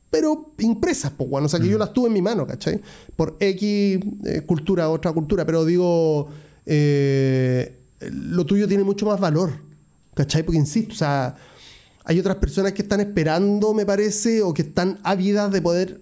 [0.10, 1.48] pero impresas, pues, bueno.
[1.48, 2.80] O sea, que yo las tuve en mi mano, ¿cachai?
[3.18, 4.00] Por X
[4.46, 6.30] cultura, otra cultura, pero digo,
[8.00, 9.54] lo tuyo tiene mucho más valor,
[10.14, 10.44] ¿cachai?
[10.44, 11.36] Porque insisto, o sea,
[12.04, 16.02] hay otras personas que están esperando, me parece, o que están ávidas de poder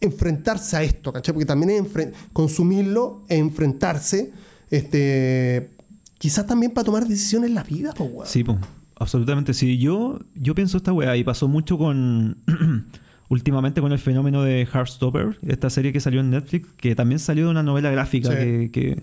[0.00, 1.34] enfrentarse a esto, ¿cachai?
[1.34, 4.32] Porque también es consumirlo e enfrentarse,
[4.70, 5.70] este,
[6.18, 8.26] quizás también para tomar decisiones en la vida, pues, weón.
[8.26, 8.58] Sí, po.
[8.96, 9.54] absolutamente.
[9.54, 12.38] Sí, yo, yo pienso esta weá y pasó mucho con.
[13.28, 17.46] últimamente con el fenómeno de Heartstopper, esta serie que salió en Netflix, que también salió
[17.46, 18.36] de una novela gráfica Sí.
[18.36, 19.02] que, que,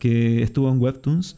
[0.00, 1.36] que estuvo en Webtoons.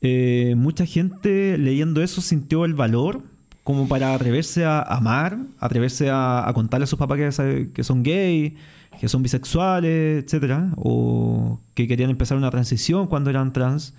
[0.00, 3.22] Eh, mucha gente leyendo eso sintió el valor
[3.64, 8.02] como para atreverse a amar, atreverse a, a contarle a sus papás que, que son
[8.02, 8.56] gay,
[9.00, 13.92] que son bisexuales, etcétera, o que querían empezar una transición cuando eran trans.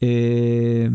[0.00, 0.90] Eh,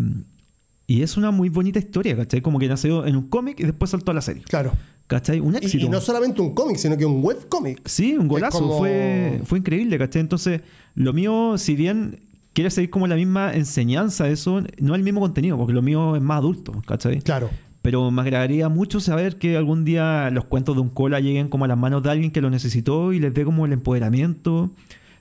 [0.88, 2.41] y es una muy bonita historia, ¿cachai?
[2.41, 4.43] Como que nació en un cómic y después saltó a la serie.
[4.43, 4.74] Claro.
[5.08, 5.39] ¿Cachai?
[5.39, 5.86] Un Y, éxito.
[5.86, 7.82] y no solamente un cómic, sino que un webcómic.
[7.86, 8.60] Sí, un golazo.
[8.60, 10.22] como- Fue, fue increíble, ¿cachai?
[10.22, 10.62] Entonces,
[10.95, 12.20] lo mío, si bien
[12.54, 16.16] quiere seguir como la misma enseñanza, eso no es el mismo contenido, porque lo mío
[16.16, 17.22] es más adulto, ¿cachai?
[17.22, 17.49] Claro.
[17.82, 21.66] Pero me agradaría mucho saber que algún día los cuentos de un cola lleguen como
[21.66, 24.70] a las manos de alguien que lo necesitó y les dé como el empoderamiento,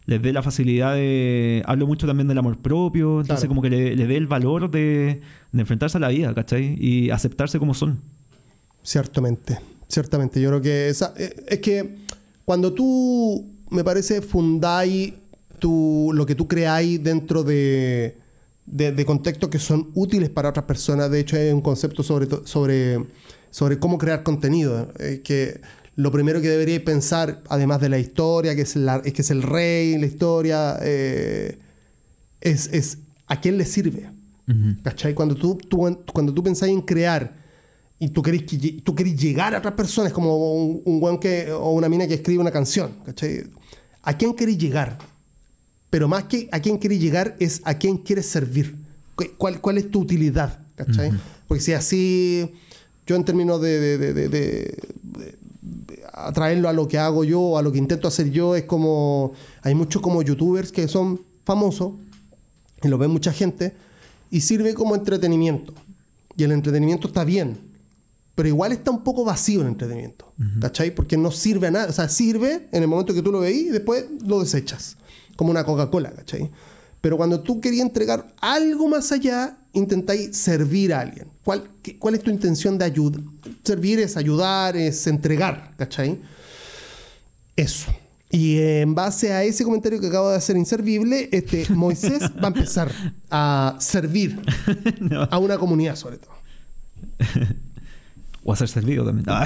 [0.04, 1.62] les dé la facilidad de...
[1.66, 3.48] Hablo mucho también del amor propio, entonces Claro.
[3.48, 5.20] como que le, le dé el valor de,
[5.52, 6.76] de enfrentarse a la vida, ¿cachai?
[6.78, 8.00] Y aceptarse como son.
[8.82, 9.58] Ciertamente.
[9.88, 10.40] Ciertamente.
[10.40, 11.96] Yo creo que esa, eh, es que
[12.44, 15.14] cuando tú, me parece, fundáis
[15.68, 18.16] lo que tú creáis dentro de,
[18.66, 22.28] de, de contextos que son útiles para otras personas, de hecho, es un concepto sobre,
[22.44, 23.04] sobre,
[23.50, 24.92] sobre cómo crear contenido.
[24.98, 25.60] eh, que
[25.96, 29.30] lo primero que deberíais pensar, además de la historia, que es, la- es que es
[29.30, 31.58] el rey, la historia, eh,
[32.40, 34.08] es, es a quién le sirve.
[34.82, 35.14] ¿Cachai?
[35.14, 37.36] Cuando tú, tú- cuando tú pensáis en crear
[38.00, 41.70] y tú querés, que tú querés llegar a otras personas, como un, un que, o
[41.72, 43.44] una mina que escribe una canción, ¿cachai?
[44.02, 44.98] ¿A quién querés llegar?
[45.90, 48.76] Pero más que a quién querés llegar es a quién quieres servir.
[49.16, 50.60] ¿Cu- ¿Cuál, cuál es tu utilidad?
[50.76, 51.10] ¿Cachai?
[51.48, 52.50] Porque si así,
[53.06, 54.78] yo en términos de, de- de- de-
[56.12, 59.32] atraerlo a lo que hago yo, a lo que intento hacer yo, es como,
[59.62, 61.92] hay muchos como youtubers que son famosos,
[62.82, 63.74] y lo ve mucha gente,
[64.30, 65.74] y sirve como entretenimiento.
[66.36, 67.58] Y el entretenimiento está bien,
[68.34, 70.94] pero igual está un poco vacío el entretenimiento, ¿cachai?
[70.94, 73.66] Porque no sirve a nada, o sea, sirve en el momento que tú lo veís
[73.66, 74.96] y después lo desechas,
[75.40, 76.50] como una Coca-Cola, ¿cachai?
[77.00, 81.28] Pero cuando tú querías entregar algo más allá, intentáis servir a alguien.
[81.42, 83.20] ¿Cuál, qué- cuál es tu intención de ayuda?
[83.64, 86.20] Servir es ayudar, es entregar, ¿cachai?
[87.56, 87.90] Eso.
[88.30, 92.46] Y en base a ese comentario que acabo de hacer inservible, este, Moisés va a
[92.48, 92.92] empezar
[93.30, 94.38] a servir
[95.00, 95.22] No.
[95.22, 96.32] a una comunidad sobre todo.
[98.50, 99.26] O a ser servido también.
[99.28, 99.44] Ah.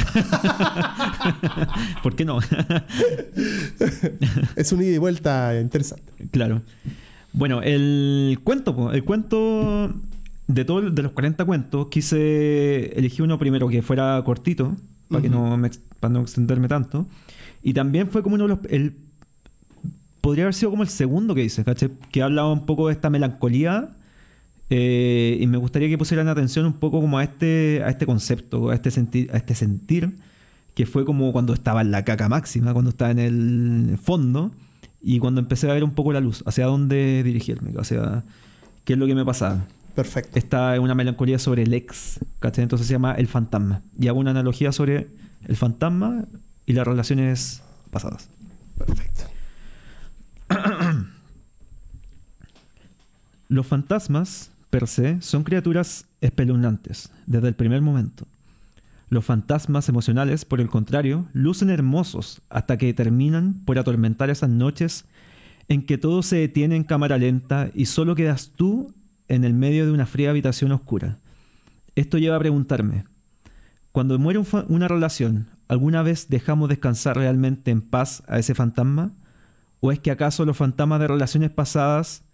[2.03, 2.39] ¿Por qué no?
[4.57, 6.11] Es un ida y vuelta interesante.
[6.31, 6.63] Claro.
[7.35, 9.93] Bueno, el cuento, el cuento
[10.47, 14.75] de todos de los 40 cuentos, quise elegir uno primero que fuera cortito,
[15.11, 17.07] para que no me para no extenderme tanto.
[17.63, 18.97] Y también fue como uno de los el
[20.23, 21.91] podría haber sido como el segundo que hice, ¿cachai?
[22.11, 23.91] Que hablaba un poco de esta melancolía.
[24.71, 28.71] Eh, y me gustaría que pusieran atención un poco como a este, a este concepto,
[28.71, 30.17] a este sentir, a este sentir,
[30.75, 34.53] que fue como cuando estaba en la caca máxima, cuando estaba en el fondo,
[35.01, 38.25] y cuando empecé a ver un poco la luz, hacia dónde dirigirme, hacia
[38.85, 39.67] qué es lo que me pasaba.
[39.95, 40.39] Perfecto.
[40.39, 42.63] Esta es una melancolía sobre el ex, ¿cachai?
[42.63, 43.83] Entonces se llama El Fantasma.
[43.99, 45.09] Y hago una analogía sobre
[45.47, 46.25] el fantasma
[46.67, 48.29] y las relaciones pasadas.
[48.79, 49.25] Perfecto.
[53.49, 58.27] Los fantasmas, per se, son criaturas espeluznantes desde el primer momento.
[59.09, 65.05] Los fantasmas emocionales, por el contrario, lucen hermosos hasta que terminan por atormentar esas noches
[65.69, 68.93] en que todo se detiene en cámara lenta y solo quedas tú
[69.29, 71.19] en el medio de una fría habitación oscura.
[71.95, 73.05] Esto lleva a preguntarme,
[73.93, 79.13] cuando muere una relación, ¿alguna vez dejamos descansar realmente en paz a ese fantasma?
[79.79, 82.25] ¿O es que acaso los fantasmas de relaciones pasadas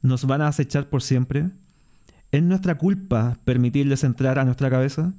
[0.00, 1.50] nos van a acechar por siempre?
[2.32, 5.12] ¿Es nuestra culpa permitirles entrar a nuestra cabeza?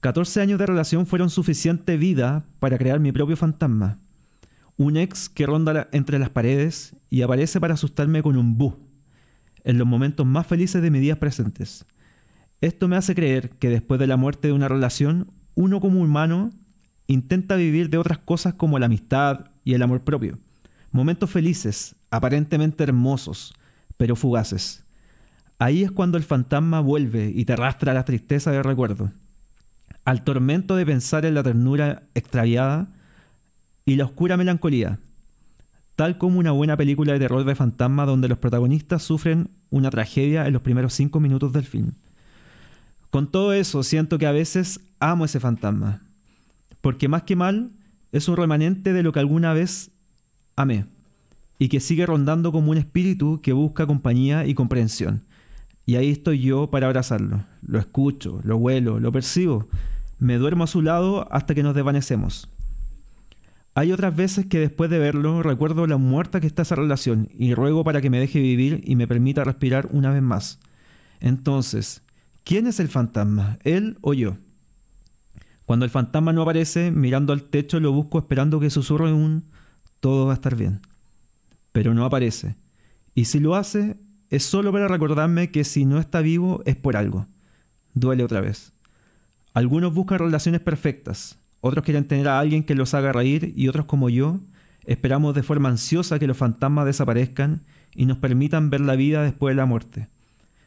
[0.00, 3.98] 14 años de relación fueron suficiente vida para crear mi propio fantasma.
[4.76, 8.76] Un ex que ronda entre las paredes y aparece para asustarme con un bu
[9.62, 11.86] en los momentos más felices de mis días presentes.
[12.60, 16.50] Esto me hace creer que después de la muerte de una relación, uno como humano
[17.06, 20.38] intenta vivir de otras cosas como la amistad y el amor propio.
[20.90, 23.54] Momentos felices, aparentemente hermosos,
[23.96, 24.83] pero fugaces.
[25.58, 29.12] Ahí es cuando el fantasma vuelve y te arrastra a la tristeza del recuerdo,
[30.04, 32.88] al tormento de pensar en la ternura extraviada
[33.86, 34.98] y la oscura melancolía,
[35.96, 40.46] tal como una buena película de terror de fantasma donde los protagonistas sufren una tragedia
[40.46, 41.92] en los primeros cinco minutos del film.
[43.10, 46.02] Con todo eso, siento que a veces amo ese fantasma,
[46.80, 47.70] porque más que mal,
[48.10, 49.90] es un remanente de lo que alguna vez
[50.56, 50.86] amé,
[51.58, 55.22] y que sigue rondando como un espíritu que busca compañía y comprensión.
[55.86, 57.44] Y ahí estoy yo para abrazarlo.
[57.66, 59.68] Lo escucho, lo huelo, lo percibo.
[60.18, 62.48] Me duermo a su lado hasta que nos desvanecemos.
[63.74, 67.54] Hay otras veces que después de verlo recuerdo la muerta que está esa relación y
[67.54, 70.60] ruego para que me deje vivir y me permita respirar una vez más.
[71.20, 72.02] Entonces,
[72.44, 73.58] ¿quién es el fantasma?
[73.64, 74.36] ¿Él o yo?
[75.66, 79.44] Cuando el fantasma no aparece, mirando al techo lo busco esperando que susurre un
[79.98, 80.80] todo va a estar bien.
[81.72, 82.54] Pero no aparece.
[83.14, 83.96] Y si lo hace,
[84.34, 87.28] es solo para recordarme que si no está vivo es por algo.
[87.92, 88.72] Duele otra vez.
[89.52, 93.86] Algunos buscan relaciones perfectas, otros quieren tener a alguien que los haga reír y otros
[93.86, 94.40] como yo
[94.86, 97.62] esperamos de forma ansiosa que los fantasmas desaparezcan
[97.94, 100.08] y nos permitan ver la vida después de la muerte,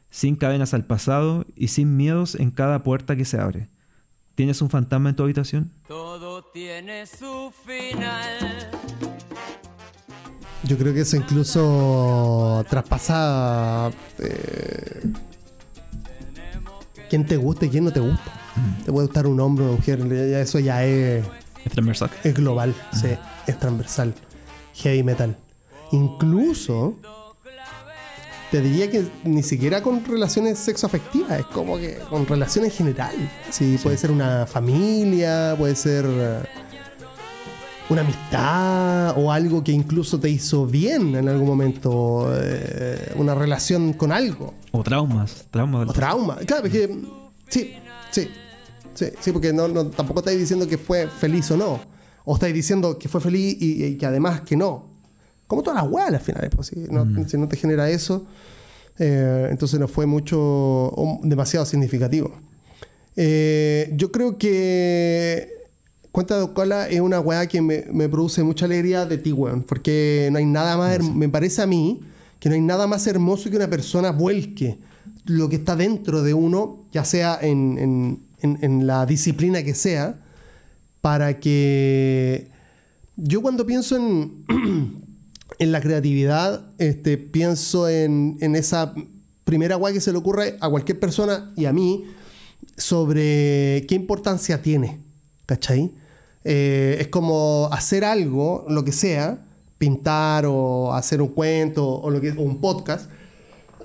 [0.10, 3.68] sin cadenas al pasado y sin miedos en cada puerta que se abre.
[4.36, 5.72] ¿Tienes un fantasma en tu habitación?
[5.90, 8.97] Todo tiene su final.
[10.68, 13.90] Yo creo que eso incluso traspasa
[14.20, 15.02] eh,
[17.10, 18.34] quién te gusta y quién no te gusta.
[18.86, 21.24] Te puede gustar un hombre o una mujer, ya eso ya es,
[21.64, 22.10] Es transversal.
[22.24, 23.08] es global, sí,
[23.46, 24.14] es transversal,
[24.76, 25.38] heavy metal.
[25.92, 26.96] Incluso
[28.52, 33.16] te diría que ni siquiera con relaciones sexoafectivas, es como que con relaciones en general.
[33.52, 36.06] Sí, puede ser una familia, puede ser
[37.90, 43.94] una amistad o algo que incluso te hizo bien en algún momento, eh, una relación
[43.94, 44.54] con algo.
[44.72, 45.46] O traumas.
[45.52, 45.90] Traumas.
[45.90, 46.36] O trauma.
[46.46, 47.00] Claro, es que
[47.48, 47.74] sí,
[48.12, 48.28] sí,
[48.94, 51.80] sí, sí, porque no, no- tampoco estáis diciendo que fue feliz o no.
[52.26, 54.90] O estáis diciendo que fue feliz y, y que además que no.
[55.48, 58.26] Como todas las weas al final, pues, si, no, si no te genera eso,
[59.00, 62.34] eh, entonces no fue mucho, o demasiado significativo.
[63.16, 65.54] Eh, yo creo que
[66.12, 69.64] Cuenta de Cola es una weá que me, me produce mucha alegría de ti, weón.
[69.64, 72.02] Porque no hay nada más, me parece a mí,
[72.40, 74.80] que no hay nada más hermoso que una persona vuelque
[75.26, 79.74] lo que está dentro de uno, ya sea en, en- en- en la disciplina que
[79.76, 80.20] sea,
[81.02, 82.50] para que
[83.18, 84.46] yo cuando pienso en,
[85.60, 88.94] en la creatividad, este, pienso en, en esa
[89.44, 92.06] primera weá que se le ocurre a cualquier persona y a mí
[92.78, 95.00] sobre qué importancia tiene,
[95.48, 95.92] ¿cachai?
[96.44, 99.40] Eh, es como hacer algo, lo que sea,
[99.80, 103.10] pintar o hacer un cuento o, lo que, o un podcast,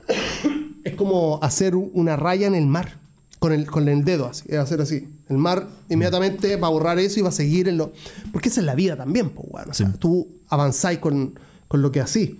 [0.84, 2.98] es como hacer una raya en el mar
[3.38, 5.08] con el, con el dedo, así, es hacer así.
[5.28, 7.92] El mar inmediatamente va a borrar eso y va a seguir en lo...
[8.32, 9.70] Porque esa es la vida también, pues, bueno.
[9.70, 9.94] O sea, Sí.
[9.98, 12.38] tú avanzáis con, con lo que así.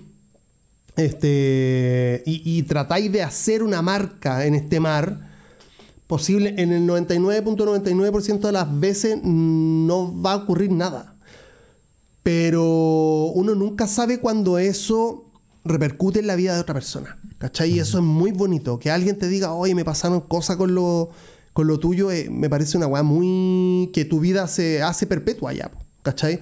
[0.95, 5.32] Este, y, y tratáis de hacer una marca en este mar
[6.13, 11.17] posible en el 99.99% de las veces no va a ocurrir nada.
[12.23, 15.25] Pero uno nunca sabe cuando eso
[15.65, 17.19] repercute en la vida de otra persona.
[17.39, 17.71] ¿Cachai?
[17.71, 18.79] Y eso es muy bonito.
[18.79, 21.09] Que alguien te diga, oye, me pasaron cosas con lo,
[21.55, 23.91] con lo tuyo, eh, me parece una weá muy.
[23.95, 25.71] que tu vida se hace perpetua ya.
[26.03, 26.41] ¿Cachai?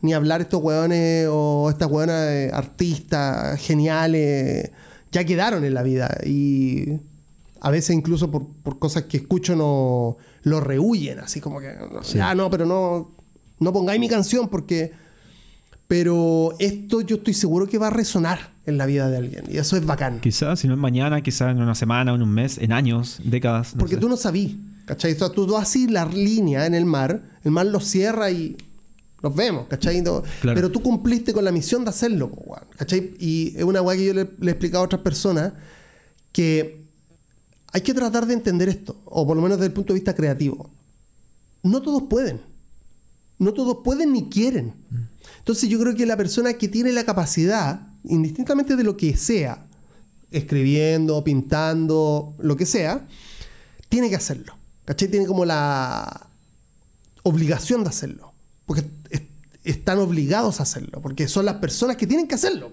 [0.00, 4.70] Ni hablar estos weones o estas weonas eh, artistas geniales,
[5.12, 6.08] ya quedaron en la vida.
[6.24, 7.00] Y
[7.60, 11.74] a veces incluso por, por cosas que escucho no lo rehuyen, así como que,
[12.14, 13.12] ya no, pero no,
[13.58, 14.92] no pongáis mi canción porque...
[15.88, 19.56] Pero esto yo estoy seguro que va a resonar en la vida de alguien y
[19.58, 20.20] eso es bacán.
[20.20, 23.74] Quizás, si no es mañana, quizás en una semana, en un mes, en años, décadas.
[23.74, 24.00] no Porque sé.
[24.00, 24.54] tú no sabís,
[24.84, 25.16] ¿cachai?
[25.16, 28.56] Sea, tú, así la línea en el mar, el mar lo cierra y
[29.20, 30.00] nos vemos, ¿cachai?
[30.00, 30.54] No- Claro.
[30.54, 32.30] Pero tú cumpliste con la misión de hacerlo,
[32.76, 33.14] ¿cachai?
[33.18, 35.54] Y es una weá que yo le, le he explicado a otras personas
[36.30, 36.79] que
[37.72, 40.14] hay que tratar de entender esto, o por lo menos desde el punto de vista
[40.14, 40.70] creativo.
[41.62, 42.40] No todos pueden.
[43.38, 44.74] No todos pueden ni quieren.
[45.38, 49.66] Entonces yo creo que la persona que tiene la capacidad, indistintamente de lo que sea,
[50.30, 53.06] escribiendo, pintando, lo que sea,
[53.88, 54.54] tiene que hacerlo.
[54.84, 55.08] ¿Cachai?
[55.08, 56.26] Tiene como la
[57.22, 58.32] obligación de hacerlo.
[58.66, 59.22] Porque es-
[59.64, 61.00] están obligados a hacerlo.
[61.00, 62.72] Porque son las personas que tienen que hacerlo.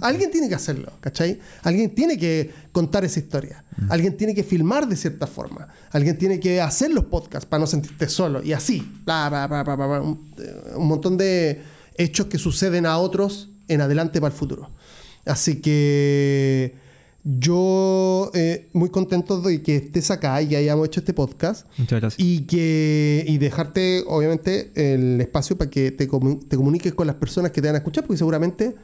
[0.00, 1.38] Alguien tiene que hacerlo, ¿cachai?
[1.62, 3.64] Alguien tiene que contar esa historia.
[3.88, 5.68] Alguien tiene que filmar de cierta forma.
[5.90, 8.42] Alguien tiene que hacer los podcasts para no sentirte solo.
[8.42, 8.80] Y así.
[9.04, 10.00] Bla, bla, bla, bla, bla, bla.
[10.00, 11.62] Un, eh, un montón de
[11.96, 14.70] hechos que suceden a otros en adelante para el futuro.
[15.24, 16.74] Así que
[17.24, 21.66] yo eh, muy contento de que estés acá y que hayamos hecho este podcast.
[21.78, 22.20] Muchas gracias.
[22.20, 27.50] Y que y dejarte, obviamente, el espacio para que te, te comuniques con las personas
[27.50, 28.74] que te van a escuchar, porque seguramente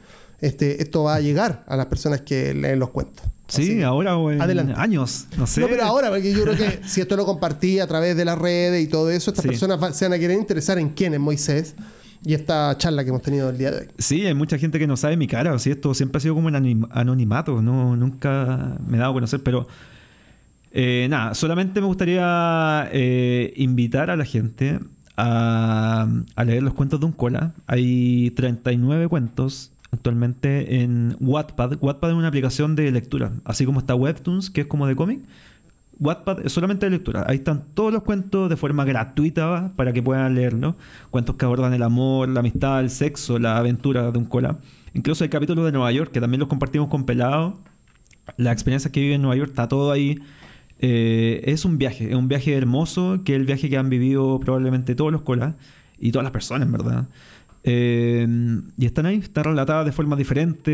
[0.41, 3.25] este, esto va a llegar a las personas que leen los cuentos.
[3.47, 4.73] Sí, ahora o en Adelante.
[4.77, 5.59] años, no sé.
[5.61, 8.37] No, pero ahora, porque yo creo que si esto lo compartí a través de las
[8.39, 9.49] redes y todo eso, estas Sí.
[9.49, 11.75] personas va- se van a querer interesar en quién es Moisés
[12.23, 13.87] y esta charla que hemos tenido el día de hoy.
[13.97, 15.53] Sí, hay mucha gente que no sabe mi cara.
[15.53, 17.61] O sea, esto siempre ha sido como anim- anonimato.
[17.61, 19.67] No, nunca me he dado a conocer, pero
[20.71, 24.79] eh, nada, solamente me gustaría eh, invitar a la gente
[25.17, 27.51] a, a leer los cuentos de un cola.
[27.67, 31.77] Hay 39 cuentos actualmente en Wattpad.
[31.81, 35.21] Wattpad es una aplicación de lectura, así como está Webtoons, que es como de cómic.
[35.99, 37.25] Wattpad es solamente de lectura.
[37.27, 40.75] Ahí están todos los cuentos de forma gratuita para que puedan leerlo.
[41.11, 44.57] Cuentos que abordan el amor, la amistad, el sexo, la aventura de un cola.
[44.95, 47.59] Incluso hay capítulos de Nueva York que también los compartimos con Pelado.
[48.37, 50.19] La experiencia que vive en Nueva York está todo ahí.
[50.79, 54.39] Eh, es un viaje, es un viaje hermoso, que es el viaje que han vivido
[54.39, 55.53] probablemente todos los colas
[55.99, 57.07] y todas las personas, en verdad.
[57.63, 58.27] Eh,
[58.77, 60.71] y están ahí, están relatadas de forma diferente,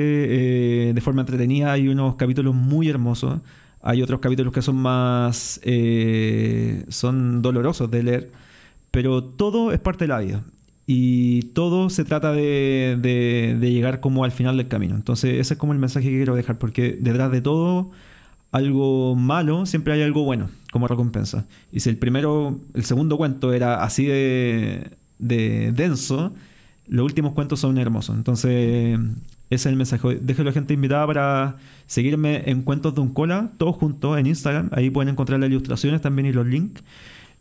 [0.89, 1.71] eh, de forma entretenida.
[1.73, 3.39] Hay unos capítulos muy hermosos.
[3.81, 5.59] Hay otros capítulos que son más.
[5.63, 8.31] eh, son dolorosos de leer.
[8.91, 10.43] Pero todo es parte de la vida.
[10.85, 14.95] Y todo se trata de, de- de llegar como al final del camino.
[14.95, 16.57] Entonces, ese es como el mensaje que quiero dejar.
[16.57, 17.91] Porque detrás de todo
[18.51, 21.45] algo malo, siempre hay algo bueno como recompensa.
[21.71, 26.33] Y si el primero, el segundo cuento era así de, de denso,
[26.89, 28.15] los últimos cuentos son hermosos.
[28.15, 28.99] Entonces,
[29.49, 30.19] Ese es el mensaje.
[30.21, 31.55] Dejo a la gente invitada para
[31.85, 34.69] seguirme en Cuentos de un Cola, todos juntos en Instagram.
[34.73, 36.83] Ahí pueden encontrar las ilustraciones también y los links.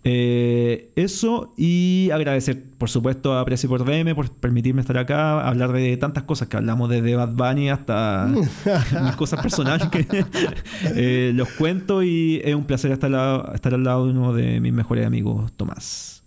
[0.09, 5.73] Eh, eso y agradecer, por supuesto, a Precio por DM por permitirme estar acá, hablar
[5.73, 8.29] de tantas cosas que hablamos, desde Bad Bunny hasta
[9.03, 10.07] mis cosas personales que
[10.95, 14.33] eh, los cuento y es un placer estar, al lado- estar al lado de uno
[14.33, 16.23] de mis mejores amigos, Tomás.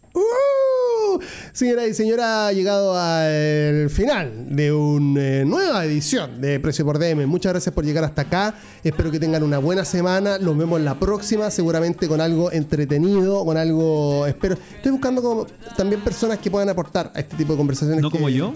[1.20, 1.50] ¡Uh!
[1.54, 7.26] Señora y señora, ha llegado al final de una nueva edición de Precio por DM.
[7.28, 8.56] Muchas gracias por llegar hasta acá.
[8.84, 10.38] Espero que tengan una buena semana.
[10.38, 14.26] Los vemos la próxima, seguramente con algo entretenido, con algo.
[14.28, 14.56] Espero.
[14.76, 15.48] Estoy buscando como
[15.78, 18.02] también personas que puedan aportar a este tipo de conversaciones.
[18.02, 18.54] No que- como yo.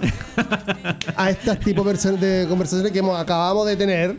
[1.15, 4.18] a estas tipo de conversaciones que hemos, acabamos de tener.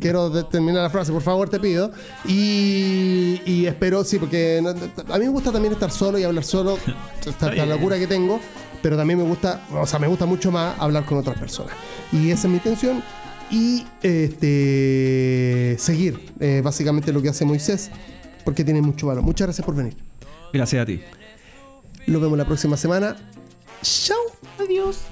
[0.00, 1.90] Quiero terminar la frase, por favor, te pido.
[2.26, 6.44] Y, y espero, sí, porque no- a mí me gusta también estar solo y hablar
[6.44, 6.78] solo,
[7.26, 8.40] esta, esta locura que tengo,
[8.82, 11.72] pero también me gusta, o sea, me gusta mucho más hablar con otras personas.
[12.10, 13.02] Y esa es mi intención.
[13.48, 17.92] Y este seguir eh, básicamente lo que hace Moisés,
[18.44, 19.22] porque tiene mucho valor.
[19.22, 19.96] Muchas gracias por venir.
[20.52, 21.00] Gracias a ti.
[22.08, 23.16] Nos vemos la próxima semana.
[23.82, 24.18] Chao.
[24.58, 25.02] Adiós.